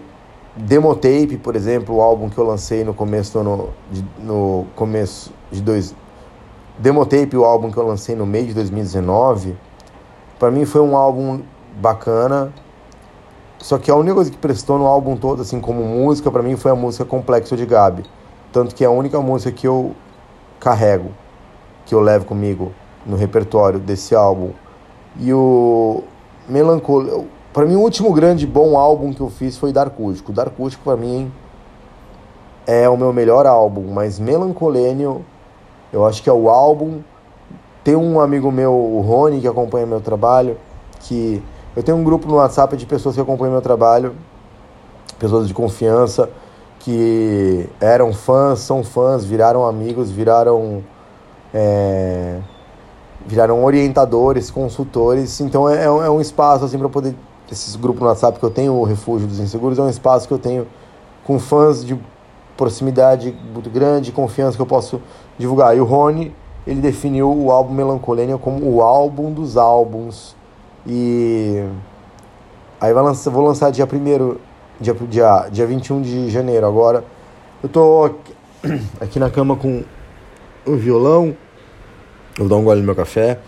Demotape, 0.55 1.37
por 1.37 1.55
exemplo, 1.55 1.95
o 1.95 2.01
álbum 2.01 2.29
que 2.29 2.37
eu 2.37 2.45
lancei 2.45 2.83
no 2.83 2.93
começo 2.93 3.37
ano, 3.39 3.69
de, 3.91 4.05
no 4.19 4.65
começo 4.75 5.33
de 5.51 5.61
dois 5.61 5.95
Demotape, 6.77 7.35
o 7.35 7.43
álbum 7.43 7.69
que 7.69 7.77
eu 7.77 7.85
lancei 7.85 8.15
no 8.15 8.25
meio 8.25 8.47
de 8.47 8.53
2019 8.53 9.55
para 10.41 10.49
mim 10.49 10.65
foi 10.65 10.81
um 10.81 10.97
álbum 10.97 11.41
bacana. 11.79 12.51
Só 13.59 13.77
que 13.77 13.91
a 13.91 13.95
única 13.95 14.15
coisa 14.15 14.31
que 14.31 14.37
prestou 14.37 14.79
no 14.79 14.87
álbum 14.87 15.15
todo, 15.15 15.43
assim, 15.43 15.61
como 15.61 15.83
música, 15.83 16.31
para 16.31 16.41
mim 16.41 16.55
foi 16.55 16.71
a 16.71 16.75
música 16.75 17.05
Complexo 17.05 17.55
de 17.55 17.63
Gabi. 17.63 18.03
Tanto 18.51 18.73
que 18.73 18.83
é 18.83 18.87
a 18.87 18.89
única 18.89 19.21
música 19.21 19.51
que 19.51 19.67
eu 19.67 19.93
carrego, 20.59 21.11
que 21.85 21.93
eu 21.93 21.99
levo 21.99 22.25
comigo 22.25 22.71
no 23.05 23.15
repertório 23.15 23.77
desse 23.79 24.15
álbum. 24.15 24.49
E 25.19 25.31
o 25.31 26.01
Melancolia. 26.49 27.23
Para 27.53 27.67
mim, 27.67 27.75
o 27.75 27.81
último 27.81 28.11
grande 28.11 28.47
bom 28.47 28.75
álbum 28.79 29.13
que 29.13 29.21
eu 29.21 29.29
fiz 29.29 29.57
foi 29.57 29.71
Darkústico. 29.71 30.33
Darkústico, 30.33 30.83
para 30.83 30.97
mim, 30.97 31.31
é 32.65 32.89
o 32.89 32.97
meu 32.97 33.13
melhor 33.13 33.45
álbum, 33.45 33.93
mas 33.93 34.17
Melancolênio, 34.17 35.23
eu 35.93 36.03
acho 36.03 36.23
que 36.23 36.29
é 36.31 36.33
o 36.33 36.49
álbum 36.49 37.01
tem 37.83 37.95
um 37.95 38.19
amigo 38.19 38.51
meu, 38.51 38.73
o 38.73 39.01
Rony, 39.01 39.41
que 39.41 39.47
acompanha 39.47 39.85
meu 39.85 40.01
trabalho, 40.01 40.57
que 41.01 41.41
eu 41.75 41.81
tenho 41.81 41.97
um 41.97 42.03
grupo 42.03 42.27
no 42.27 42.35
WhatsApp 42.35 42.75
de 42.77 42.85
pessoas 42.85 43.15
que 43.15 43.21
acompanham 43.21 43.53
meu 43.53 43.61
trabalho, 43.61 44.13
pessoas 45.17 45.47
de 45.47 45.53
confiança, 45.53 46.29
que 46.79 47.67
eram 47.79 48.13
fãs, 48.13 48.59
são 48.59 48.83
fãs, 48.83 49.23
viraram 49.23 49.65
amigos, 49.65 50.11
viraram 50.11 50.83
é, 51.53 52.39
viraram 53.25 53.63
orientadores, 53.63 54.51
consultores. 54.51 55.39
Então 55.41 55.69
é, 55.69 55.85
é 55.85 56.09
um 56.09 56.21
espaço 56.21 56.65
assim 56.65 56.77
para 56.77 56.89
poder 56.89 57.15
esses 57.51 57.75
grupos 57.75 58.01
no 58.01 58.07
WhatsApp 58.07 58.39
que 58.39 58.45
eu 58.45 58.49
tenho, 58.49 58.73
o 58.73 58.83
Refúgio 58.83 59.27
dos 59.27 59.39
Inseguros, 59.39 59.77
é 59.77 59.81
um 59.81 59.89
espaço 59.89 60.27
que 60.27 60.33
eu 60.33 60.39
tenho 60.39 60.65
com 61.23 61.37
fãs 61.37 61.83
de 61.83 61.99
proximidade 62.55 63.35
muito 63.53 63.69
grande, 63.69 64.11
confiança 64.11 64.55
que 64.55 64.61
eu 64.61 64.67
posso 64.67 65.01
divulgar. 65.37 65.75
E 65.75 65.81
o 65.81 65.83
Rony 65.83 66.33
ele 66.65 66.79
definiu 66.79 67.31
o 67.31 67.51
álbum 67.51 67.73
Melancolênia 67.73 68.37
como 68.37 68.65
o 68.65 68.81
álbum 68.81 69.31
dos 69.31 69.57
álbuns. 69.57 70.35
E 70.85 71.63
aí 72.79 72.93
vai 72.93 73.03
lançar, 73.03 73.31
vou 73.31 73.45
lançar 73.45 73.71
dia 73.71 73.85
1 73.85 74.37
dia, 74.79 74.93
dia, 74.93 75.47
dia 75.51 75.65
21 75.65 76.01
de 76.01 76.29
janeiro. 76.29 76.65
Agora 76.65 77.03
eu 77.63 77.69
tô 77.69 78.11
aqui, 78.99 79.17
na 79.19 79.29
cama 79.29 79.55
com 79.55 79.83
o 80.65 80.75
violão. 80.75 81.35
Eu 82.37 82.47
vou 82.47 82.49
dar 82.49 82.55
um 82.55 82.63
gole 82.63 82.79
no 82.79 82.85
meu 82.85 82.95
café. 82.95 83.39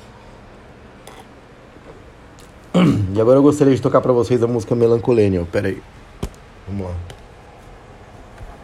E 3.15 3.21
agora 3.21 3.37
eu 3.37 3.43
gostaria 3.43 3.75
de 3.75 3.81
tocar 3.81 4.01
para 4.01 4.11
vocês 4.11 4.41
a 4.41 4.47
música 4.47 4.75
Melancolênia. 4.75 5.45
Pera 5.51 5.67
aí. 5.67 5.81
Vamos 6.67 6.87
lá. 6.87 6.93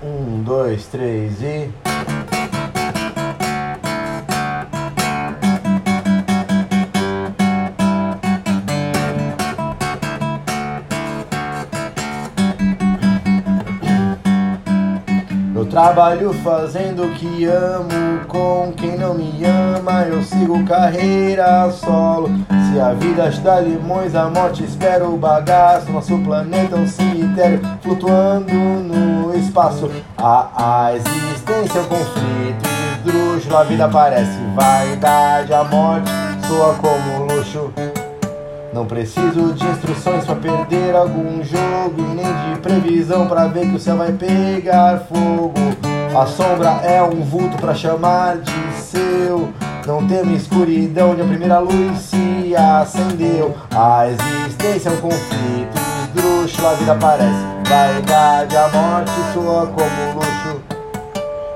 Um, 0.01 0.41
dois, 0.41 0.87
três 0.87 1.41
e. 1.41 1.88
Trabalho 15.79 16.33
fazendo 16.43 17.05
o 17.05 17.11
que 17.11 17.45
amo, 17.45 18.25
com 18.27 18.73
quem 18.75 18.97
não 18.97 19.13
me 19.13 19.31
ama, 19.45 20.01
eu 20.01 20.21
sigo 20.21 20.61
carreira 20.65 21.71
solo. 21.71 22.29
Se 22.49 22.77
a 22.77 22.91
vida 22.91 23.29
dá 23.41 23.61
limões, 23.61 24.13
a 24.13 24.29
morte 24.29 24.61
espera 24.61 25.07
o 25.07 25.15
bagaço. 25.15 25.89
Nosso 25.89 26.17
planeta 26.17 26.75
é 26.75 26.79
um 26.79 26.85
cemitério 26.85 27.61
flutuando 27.81 28.53
no 28.53 29.33
espaço. 29.33 29.89
A, 30.17 30.87
a 30.87 30.95
existência 30.97 31.79
é 31.79 31.81
um 31.81 31.85
conflito 31.85 32.69
esdrúxulo, 32.97 33.57
a 33.57 33.63
vida 33.63 33.87
parece 33.87 34.37
vaidade, 34.53 35.53
a 35.53 35.63
morte 35.63 36.11
soa 36.45 36.75
como 36.75 37.23
luxo. 37.23 37.71
Não 38.71 38.85
preciso 38.85 39.53
de 39.53 39.65
instruções 39.65 40.25
para 40.25 40.35
perder 40.35 40.95
algum 40.95 41.43
jogo 41.43 41.95
e 41.97 42.01
nem 42.01 42.25
de 42.25 42.59
previsão 42.61 43.27
para 43.27 43.47
ver 43.47 43.67
que 43.67 43.75
o 43.75 43.79
céu 43.79 43.97
vai 43.97 44.11
pegar 44.11 44.99
fogo. 45.09 45.53
A 46.15 46.25
sombra 46.25 46.79
é 46.83 47.01
um 47.01 47.21
vulto 47.23 47.57
para 47.57 47.73
chamar 47.73 48.37
de 48.37 48.73
seu. 48.75 49.49
Não 49.87 50.05
temo 50.07 50.35
escuridão 50.35 51.11
onde 51.11 51.21
a 51.21 51.25
primeira 51.25 51.59
luz 51.59 51.97
se 51.99 52.55
acendeu. 52.55 53.55
A 53.75 54.07
existência 54.07 54.89
é 54.89 54.91
um 54.91 54.97
conflito 54.97 55.79
esdrúxulo, 56.03 56.67
a 56.67 56.73
vida 56.73 56.95
parece 56.95 57.45
vaidade, 57.67 58.55
a 58.55 58.69
morte 58.69 59.11
soa 59.33 59.67
como 59.67 60.13
luxo. 60.15 60.61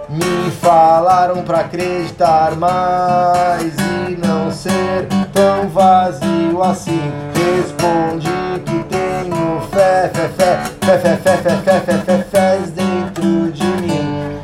Me 0.09 0.51
falaram 0.51 1.43
pra 1.43 1.59
acreditar 1.59 2.55
mais 2.55 3.82
vazio 6.63 6.71
assim. 6.71 7.11
Responde 7.33 8.29
que 8.65 8.83
tenho 8.85 9.61
fé, 9.71 10.09
fé, 10.13 10.29
fé, 10.29 10.63
fé, 10.81 10.97
fé, 10.97 11.17
fé, 11.17 11.37
fé, 11.37 11.57
fé, 11.57 11.79
fé, 11.79 11.97
fé, 11.97 12.23
fé 12.31 12.57
dentro 12.73 13.51
de 13.51 13.65
mim. 13.81 14.39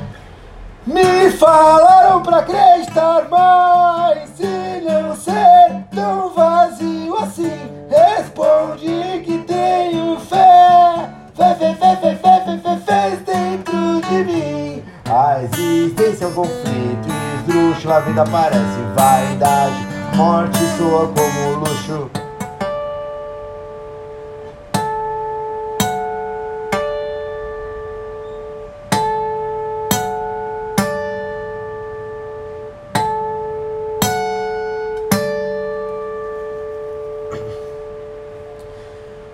Me 0.86 1.32
falaram 1.32 2.22
pra 2.22 2.40
acreditar 2.40 3.28
mais 3.30 4.32
e 4.40 4.82
não 4.82 5.16
ser 5.16 5.84
tão 5.94 6.30
vazio 6.34 7.16
assim. 7.18 7.72
Responde 7.90 9.22
que 9.24 9.38
tenho 9.40 10.20
fé, 10.20 11.10
fé, 11.36 11.56
fé, 11.56 11.76
fé, 11.76 11.96
fé, 11.96 12.16
fé, 12.16 12.44
fé, 12.46 12.60
fé, 12.64 12.78
fé 12.86 13.18
dentro 13.26 14.02
de 14.02 14.24
mim. 14.24 14.84
A 15.12 15.42
existência 15.44 16.26
é 16.26 16.28
um 16.28 16.34
conflito 16.34 17.10
esdrúxulo, 17.40 17.94
a 17.94 18.00
vida 18.02 18.24
parece 18.26 18.80
vaidade, 18.96 19.88
morte 20.20 20.58
soa 20.78 21.08
como 21.08 21.60
luxo. 21.60 22.12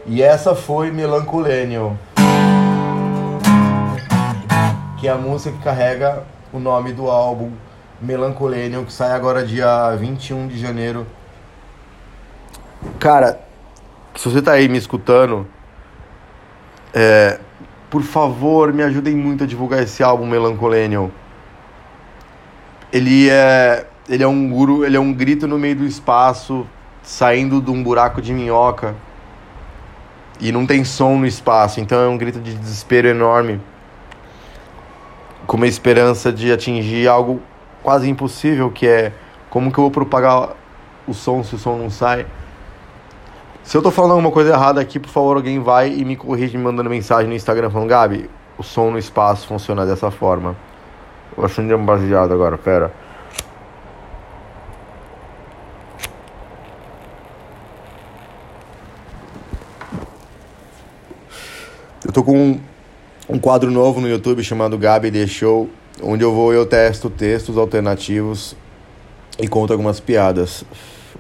E 0.06 0.22
essa 0.22 0.54
foi 0.54 0.92
Melancolênio 0.92 1.98
que 5.00 5.08
é 5.08 5.12
a 5.12 5.18
música 5.18 5.58
que 5.58 5.64
carrega 5.64 6.24
o 6.54 6.60
nome 6.60 6.94
do 6.94 7.10
álbum 7.10 7.52
Melancolênio, 8.02 8.86
que 8.86 8.92
sai 8.92 9.12
agora 9.12 9.46
dia 9.46 9.96
21 9.96 10.48
de 10.48 10.60
janeiro. 10.60 11.08
Cara, 13.00 13.40
se 14.16 14.30
você 14.30 14.42
tá 14.42 14.54
aí 14.54 14.68
me 14.68 14.78
escutando, 14.78 15.48
é, 16.94 17.40
por 17.90 18.04
favor, 18.04 18.74
me 18.74 18.84
ajudem 18.84 19.16
muito 19.16 19.44
a 19.44 19.48
divulgar 19.48 19.82
esse 19.82 20.04
álbum 20.04 20.26
Melancolênio. 20.26 21.12
Ele 22.92 23.30
é, 23.30 23.86
ele 24.08 24.24
é 24.24 24.28
um 24.28 24.50
guru, 24.50 24.86
ele 24.86 24.98
é 24.98 25.00
um 25.00 25.14
grito 25.14 25.48
no 25.48 25.58
meio 25.58 25.76
do 25.76 25.86
espaço, 25.86 26.68
saindo 27.02 27.62
de 27.62 27.72
um 27.72 27.82
buraco 27.82 28.22
de 28.22 28.34
minhoca. 28.34 28.96
E 30.40 30.52
não 30.52 30.66
tem 30.66 30.84
som 30.84 31.18
no 31.18 31.26
espaço, 31.26 31.80
então 31.80 32.02
é 32.02 32.08
um 32.08 32.18
grito 32.18 32.40
de 32.40 32.54
desespero 32.54 33.08
enorme 33.08 33.62
com 35.46 35.58
uma 35.58 35.68
esperança 35.68 36.34
de 36.34 36.52
atingir 36.52 37.08
algo 37.08 37.42
quase 37.86 38.10
impossível, 38.10 38.72
que 38.72 38.88
é 38.88 39.14
como 39.48 39.72
que 39.72 39.78
eu 39.78 39.84
vou 39.84 39.92
propagar 39.92 40.56
o 41.08 41.14
som 41.14 41.44
se 41.44 41.54
o 41.54 41.58
som 41.60 41.78
não 41.78 41.88
sai. 41.88 42.26
Se 43.64 43.78
eu 43.78 43.82
tô 43.84 43.92
falando 43.92 44.14
alguma 44.14 44.32
coisa 44.32 44.54
errada 44.54 44.82
aqui, 44.82 45.00
por 45.00 45.10
favor, 45.10 45.38
alguém 45.38 45.60
vai 45.60 45.94
e 45.94 46.04
me 46.04 46.16
corrige 46.16 46.58
me 46.58 46.64
mandando 46.64 46.90
mensagem 46.90 47.28
no 47.28 47.36
Instagram 47.36 47.70
falando, 47.70 47.88
Gabi, 47.88 48.28
o 48.58 48.64
som 48.64 48.90
no 48.90 48.98
espaço 48.98 49.46
funciona 49.46 49.86
dessa 49.86 50.10
forma. 50.10 50.56
Eu 51.38 51.46
acendi 51.46 51.76
um 51.76 51.86
baseado 51.86 52.34
agora, 52.34 52.58
pera. 52.58 52.92
Eu 62.04 62.12
tô 62.12 62.24
com 62.24 62.60
um 63.30 63.38
quadro 63.38 63.70
novo 63.70 64.02
no 64.02 64.10
YouTube 64.10 64.44
chamado 64.44 64.76
Gabi 64.76 65.12
The 65.12 65.28
Show, 65.28 65.70
onde 66.02 66.24
eu 66.24 66.34
vou 66.34 66.54
eu 66.54 66.66
testo 66.66 67.10
textos 67.10 67.58
alternativos 67.58 68.56
e 69.40 69.48
conto 69.48 69.72
algumas 69.72 70.00
piadas. 70.00 70.64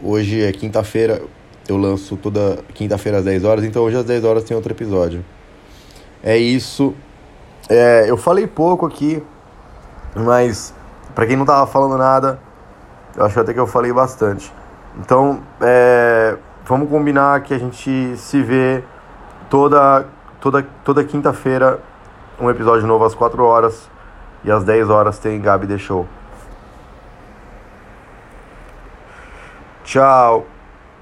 Hoje 0.03 0.43
é 0.43 0.51
quinta-feira, 0.51 1.21
eu 1.67 1.77
lanço 1.77 2.17
toda 2.17 2.59
quinta-feira 2.73 3.19
às 3.19 3.25
10 3.25 3.43
horas, 3.45 3.63
então 3.63 3.83
hoje 3.83 3.97
às 3.97 4.05
10 4.05 4.23
horas 4.23 4.43
tem 4.43 4.55
outro 4.55 4.71
episódio. 4.73 5.23
É 6.23 6.37
isso. 6.37 6.93
É, 7.69 8.09
eu 8.09 8.17
falei 8.17 8.45
pouco 8.45 8.85
aqui, 8.85 9.23
mas 10.15 10.73
para 11.13 11.25
quem 11.25 11.35
não 11.35 11.45
tava 11.45 11.65
falando 11.65 11.97
nada, 11.97 12.39
eu 13.15 13.25
acho 13.25 13.39
até 13.39 13.53
que 13.53 13.59
eu 13.59 13.67
falei 13.67 13.91
bastante. 13.93 14.51
Então, 14.99 15.41
é, 15.61 16.37
vamos 16.65 16.89
combinar 16.89 17.41
que 17.41 17.53
a 17.53 17.57
gente 17.57 18.15
se 18.17 18.41
vê 18.41 18.83
toda 19.49 20.05
toda 20.39 20.65
toda 20.83 21.03
quinta-feira 21.03 21.79
um 22.39 22.49
episódio 22.49 22.85
novo 22.85 23.03
às 23.03 23.15
4 23.15 23.43
horas 23.43 23.89
e 24.45 24.51
às 24.51 24.63
10 24.63 24.89
horas 24.91 25.17
tem 25.17 25.41
Gabi 25.41 25.65
The 25.65 25.77
Show. 25.79 26.07
Tchau. 29.83 30.45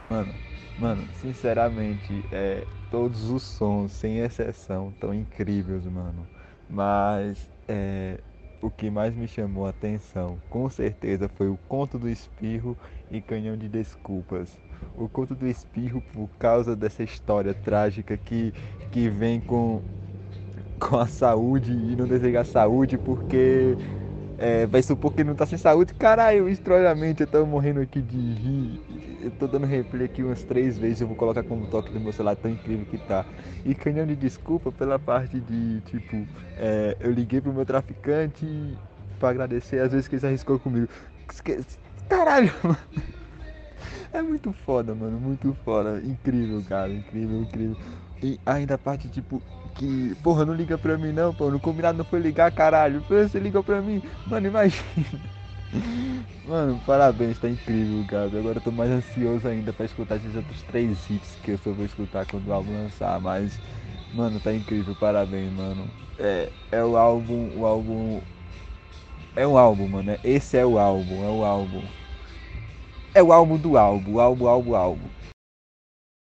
Mano, 0.10 0.34
mano, 0.80 1.08
sinceramente, 1.22 2.26
é, 2.32 2.64
todos 2.90 3.30
os 3.30 3.44
sons, 3.44 3.92
sem 3.92 4.20
exceção, 4.20 4.94
tão 5.00 5.14
incríveis, 5.14 5.86
mano. 5.86 6.26
Mas 6.70 7.50
é, 7.68 8.18
o 8.62 8.70
que 8.72 8.90
mais 8.90 9.14
me 9.14 9.28
chamou 9.28 9.66
a 9.66 9.72
atenção, 9.72 10.38
com 10.50 10.70
certeza, 10.70 11.28
foi 11.28 11.50
o 11.50 11.60
Conto 11.68 12.00
do 12.00 12.08
Espirro 12.08 12.78
e 13.12 13.20
Canhão 13.20 13.58
de 13.58 13.68
Desculpas. 13.68 14.58
O 14.96 15.10
Conto 15.10 15.36
do 15.36 15.48
Espirro 15.48 16.02
por 16.14 16.30
causa 16.40 16.78
dessa 16.78 17.04
história 17.04 17.54
trágica 17.54 18.16
que, 18.16 18.54
que 18.90 19.10
vem 19.10 19.42
com 19.42 19.82
com 20.80 20.98
a 20.98 21.08
saúde 21.08 21.72
e 21.74 21.96
não 21.96 22.08
desejar 22.08 22.46
saúde 22.46 22.98
porque 22.98 23.78
é, 24.38 24.68
vai 24.68 24.84
supor 24.84 25.14
que 25.14 25.24
não 25.24 25.36
tá 25.36 25.46
sem 25.46 25.58
saúde. 25.58 25.94
Caralho, 25.96 26.50
estranhamente 26.50 27.22
eu 27.24 27.28
tô 27.28 27.46
morrendo 27.46 27.82
aqui 27.82 28.02
de 28.02 28.18
rir. 28.36 28.82
Eu 29.22 29.32
tô 29.32 29.48
dando 29.48 29.66
replay 29.68 30.06
aqui 30.08 30.24
umas 30.24 30.44
três 30.44 30.78
vezes. 30.78 31.02
Eu 31.02 31.08
vou 31.08 31.16
colocar 31.18 31.44
como 31.44 31.68
toque 31.68 31.92
do 31.94 32.02
meu 32.02 32.14
celular, 32.14 32.36
tão 32.36 32.52
incrível 32.52 32.86
que 32.86 32.98
tá. 33.00 33.26
E 33.66 33.76
canhão 33.76 34.06
de 34.06 34.16
desculpa 34.16 34.72
pela 34.72 35.00
parte 35.00 35.40
de 35.42 35.82
tipo, 35.84 36.30
é, 36.56 36.98
eu 37.00 37.12
liguei 37.12 37.42
pro 37.42 37.54
meu 37.54 37.66
traficante 37.66 38.80
pra 39.20 39.30
agradecer 39.30 39.80
as 39.80 39.92
vezes 39.92 40.08
que 40.08 40.16
ele 40.16 40.22
se 40.22 40.28
arriscou 40.28 40.60
comigo. 40.60 40.88
Caralho, 42.08 42.52
mano. 42.64 42.78
É 44.12 44.22
muito 44.22 44.54
foda, 44.54 44.96
mano. 44.96 45.20
Muito 45.20 45.54
foda. 45.56 46.02
Incrível, 46.04 46.64
cara. 46.64 46.94
Incrível, 46.94 47.42
incrível. 47.42 47.78
E 48.22 48.40
ainda 48.46 48.76
a 48.76 48.78
parte, 48.78 49.10
tipo, 49.10 49.44
que, 49.74 50.16
porra, 50.18 50.46
não 50.46 50.54
liga 50.54 50.78
pra 50.78 50.98
mim 50.98 51.12
não, 51.12 51.34
pô, 51.34 51.50
no 51.52 51.60
combinado 51.60 51.98
não 51.98 52.06
foi 52.06 52.20
ligar, 52.20 52.52
caralho. 52.52 53.04
Você 53.08 53.40
ligou 53.40 53.64
pra 53.64 53.82
mim, 53.82 54.02
mano, 54.26 54.48
imagina. 54.48 54.84
Mano, 56.44 56.80
parabéns, 56.86 57.40
tá 57.40 57.50
incrível, 57.50 58.04
cara. 58.06 58.26
Agora 58.38 58.58
eu 58.58 58.62
tô 58.62 58.72
mais 58.72 58.92
ansioso 58.92 59.48
ainda 59.48 59.74
pra 59.74 59.86
escutar 59.86 60.18
esses 60.18 60.36
outros 60.36 60.62
três 60.64 61.10
hits 61.10 61.36
que 61.42 61.52
eu 61.52 61.58
só 61.58 61.74
vou 61.74 61.86
escutar 61.86 62.26
quando 62.26 62.48
o 62.48 62.54
álbum 62.54 62.74
lançar, 62.74 63.20
mas 63.20 63.60
Mano, 64.14 64.40
tá 64.42 64.56
incrível, 64.56 64.96
parabéns, 64.96 65.52
mano. 65.54 65.94
É, 66.18 66.54
é 66.72 66.84
o 66.86 66.98
álbum, 66.98 67.52
o 67.60 67.68
álbum. 67.68 68.24
É 69.36 69.46
um 69.48 69.58
álbum, 69.58 69.88
mano. 69.88 70.18
Esse 70.24 70.58
é 70.58 70.66
o 70.66 70.78
álbum, 70.80 71.24
é 71.24 71.30
o 71.30 71.44
álbum. 71.46 71.88
É 73.12 73.24
o 73.24 73.32
álbum 73.34 73.58
do 73.58 73.76
álbum, 73.76 74.20
álbum, 74.20 74.46
álbum, 74.48 74.76
álbum. 74.76 75.10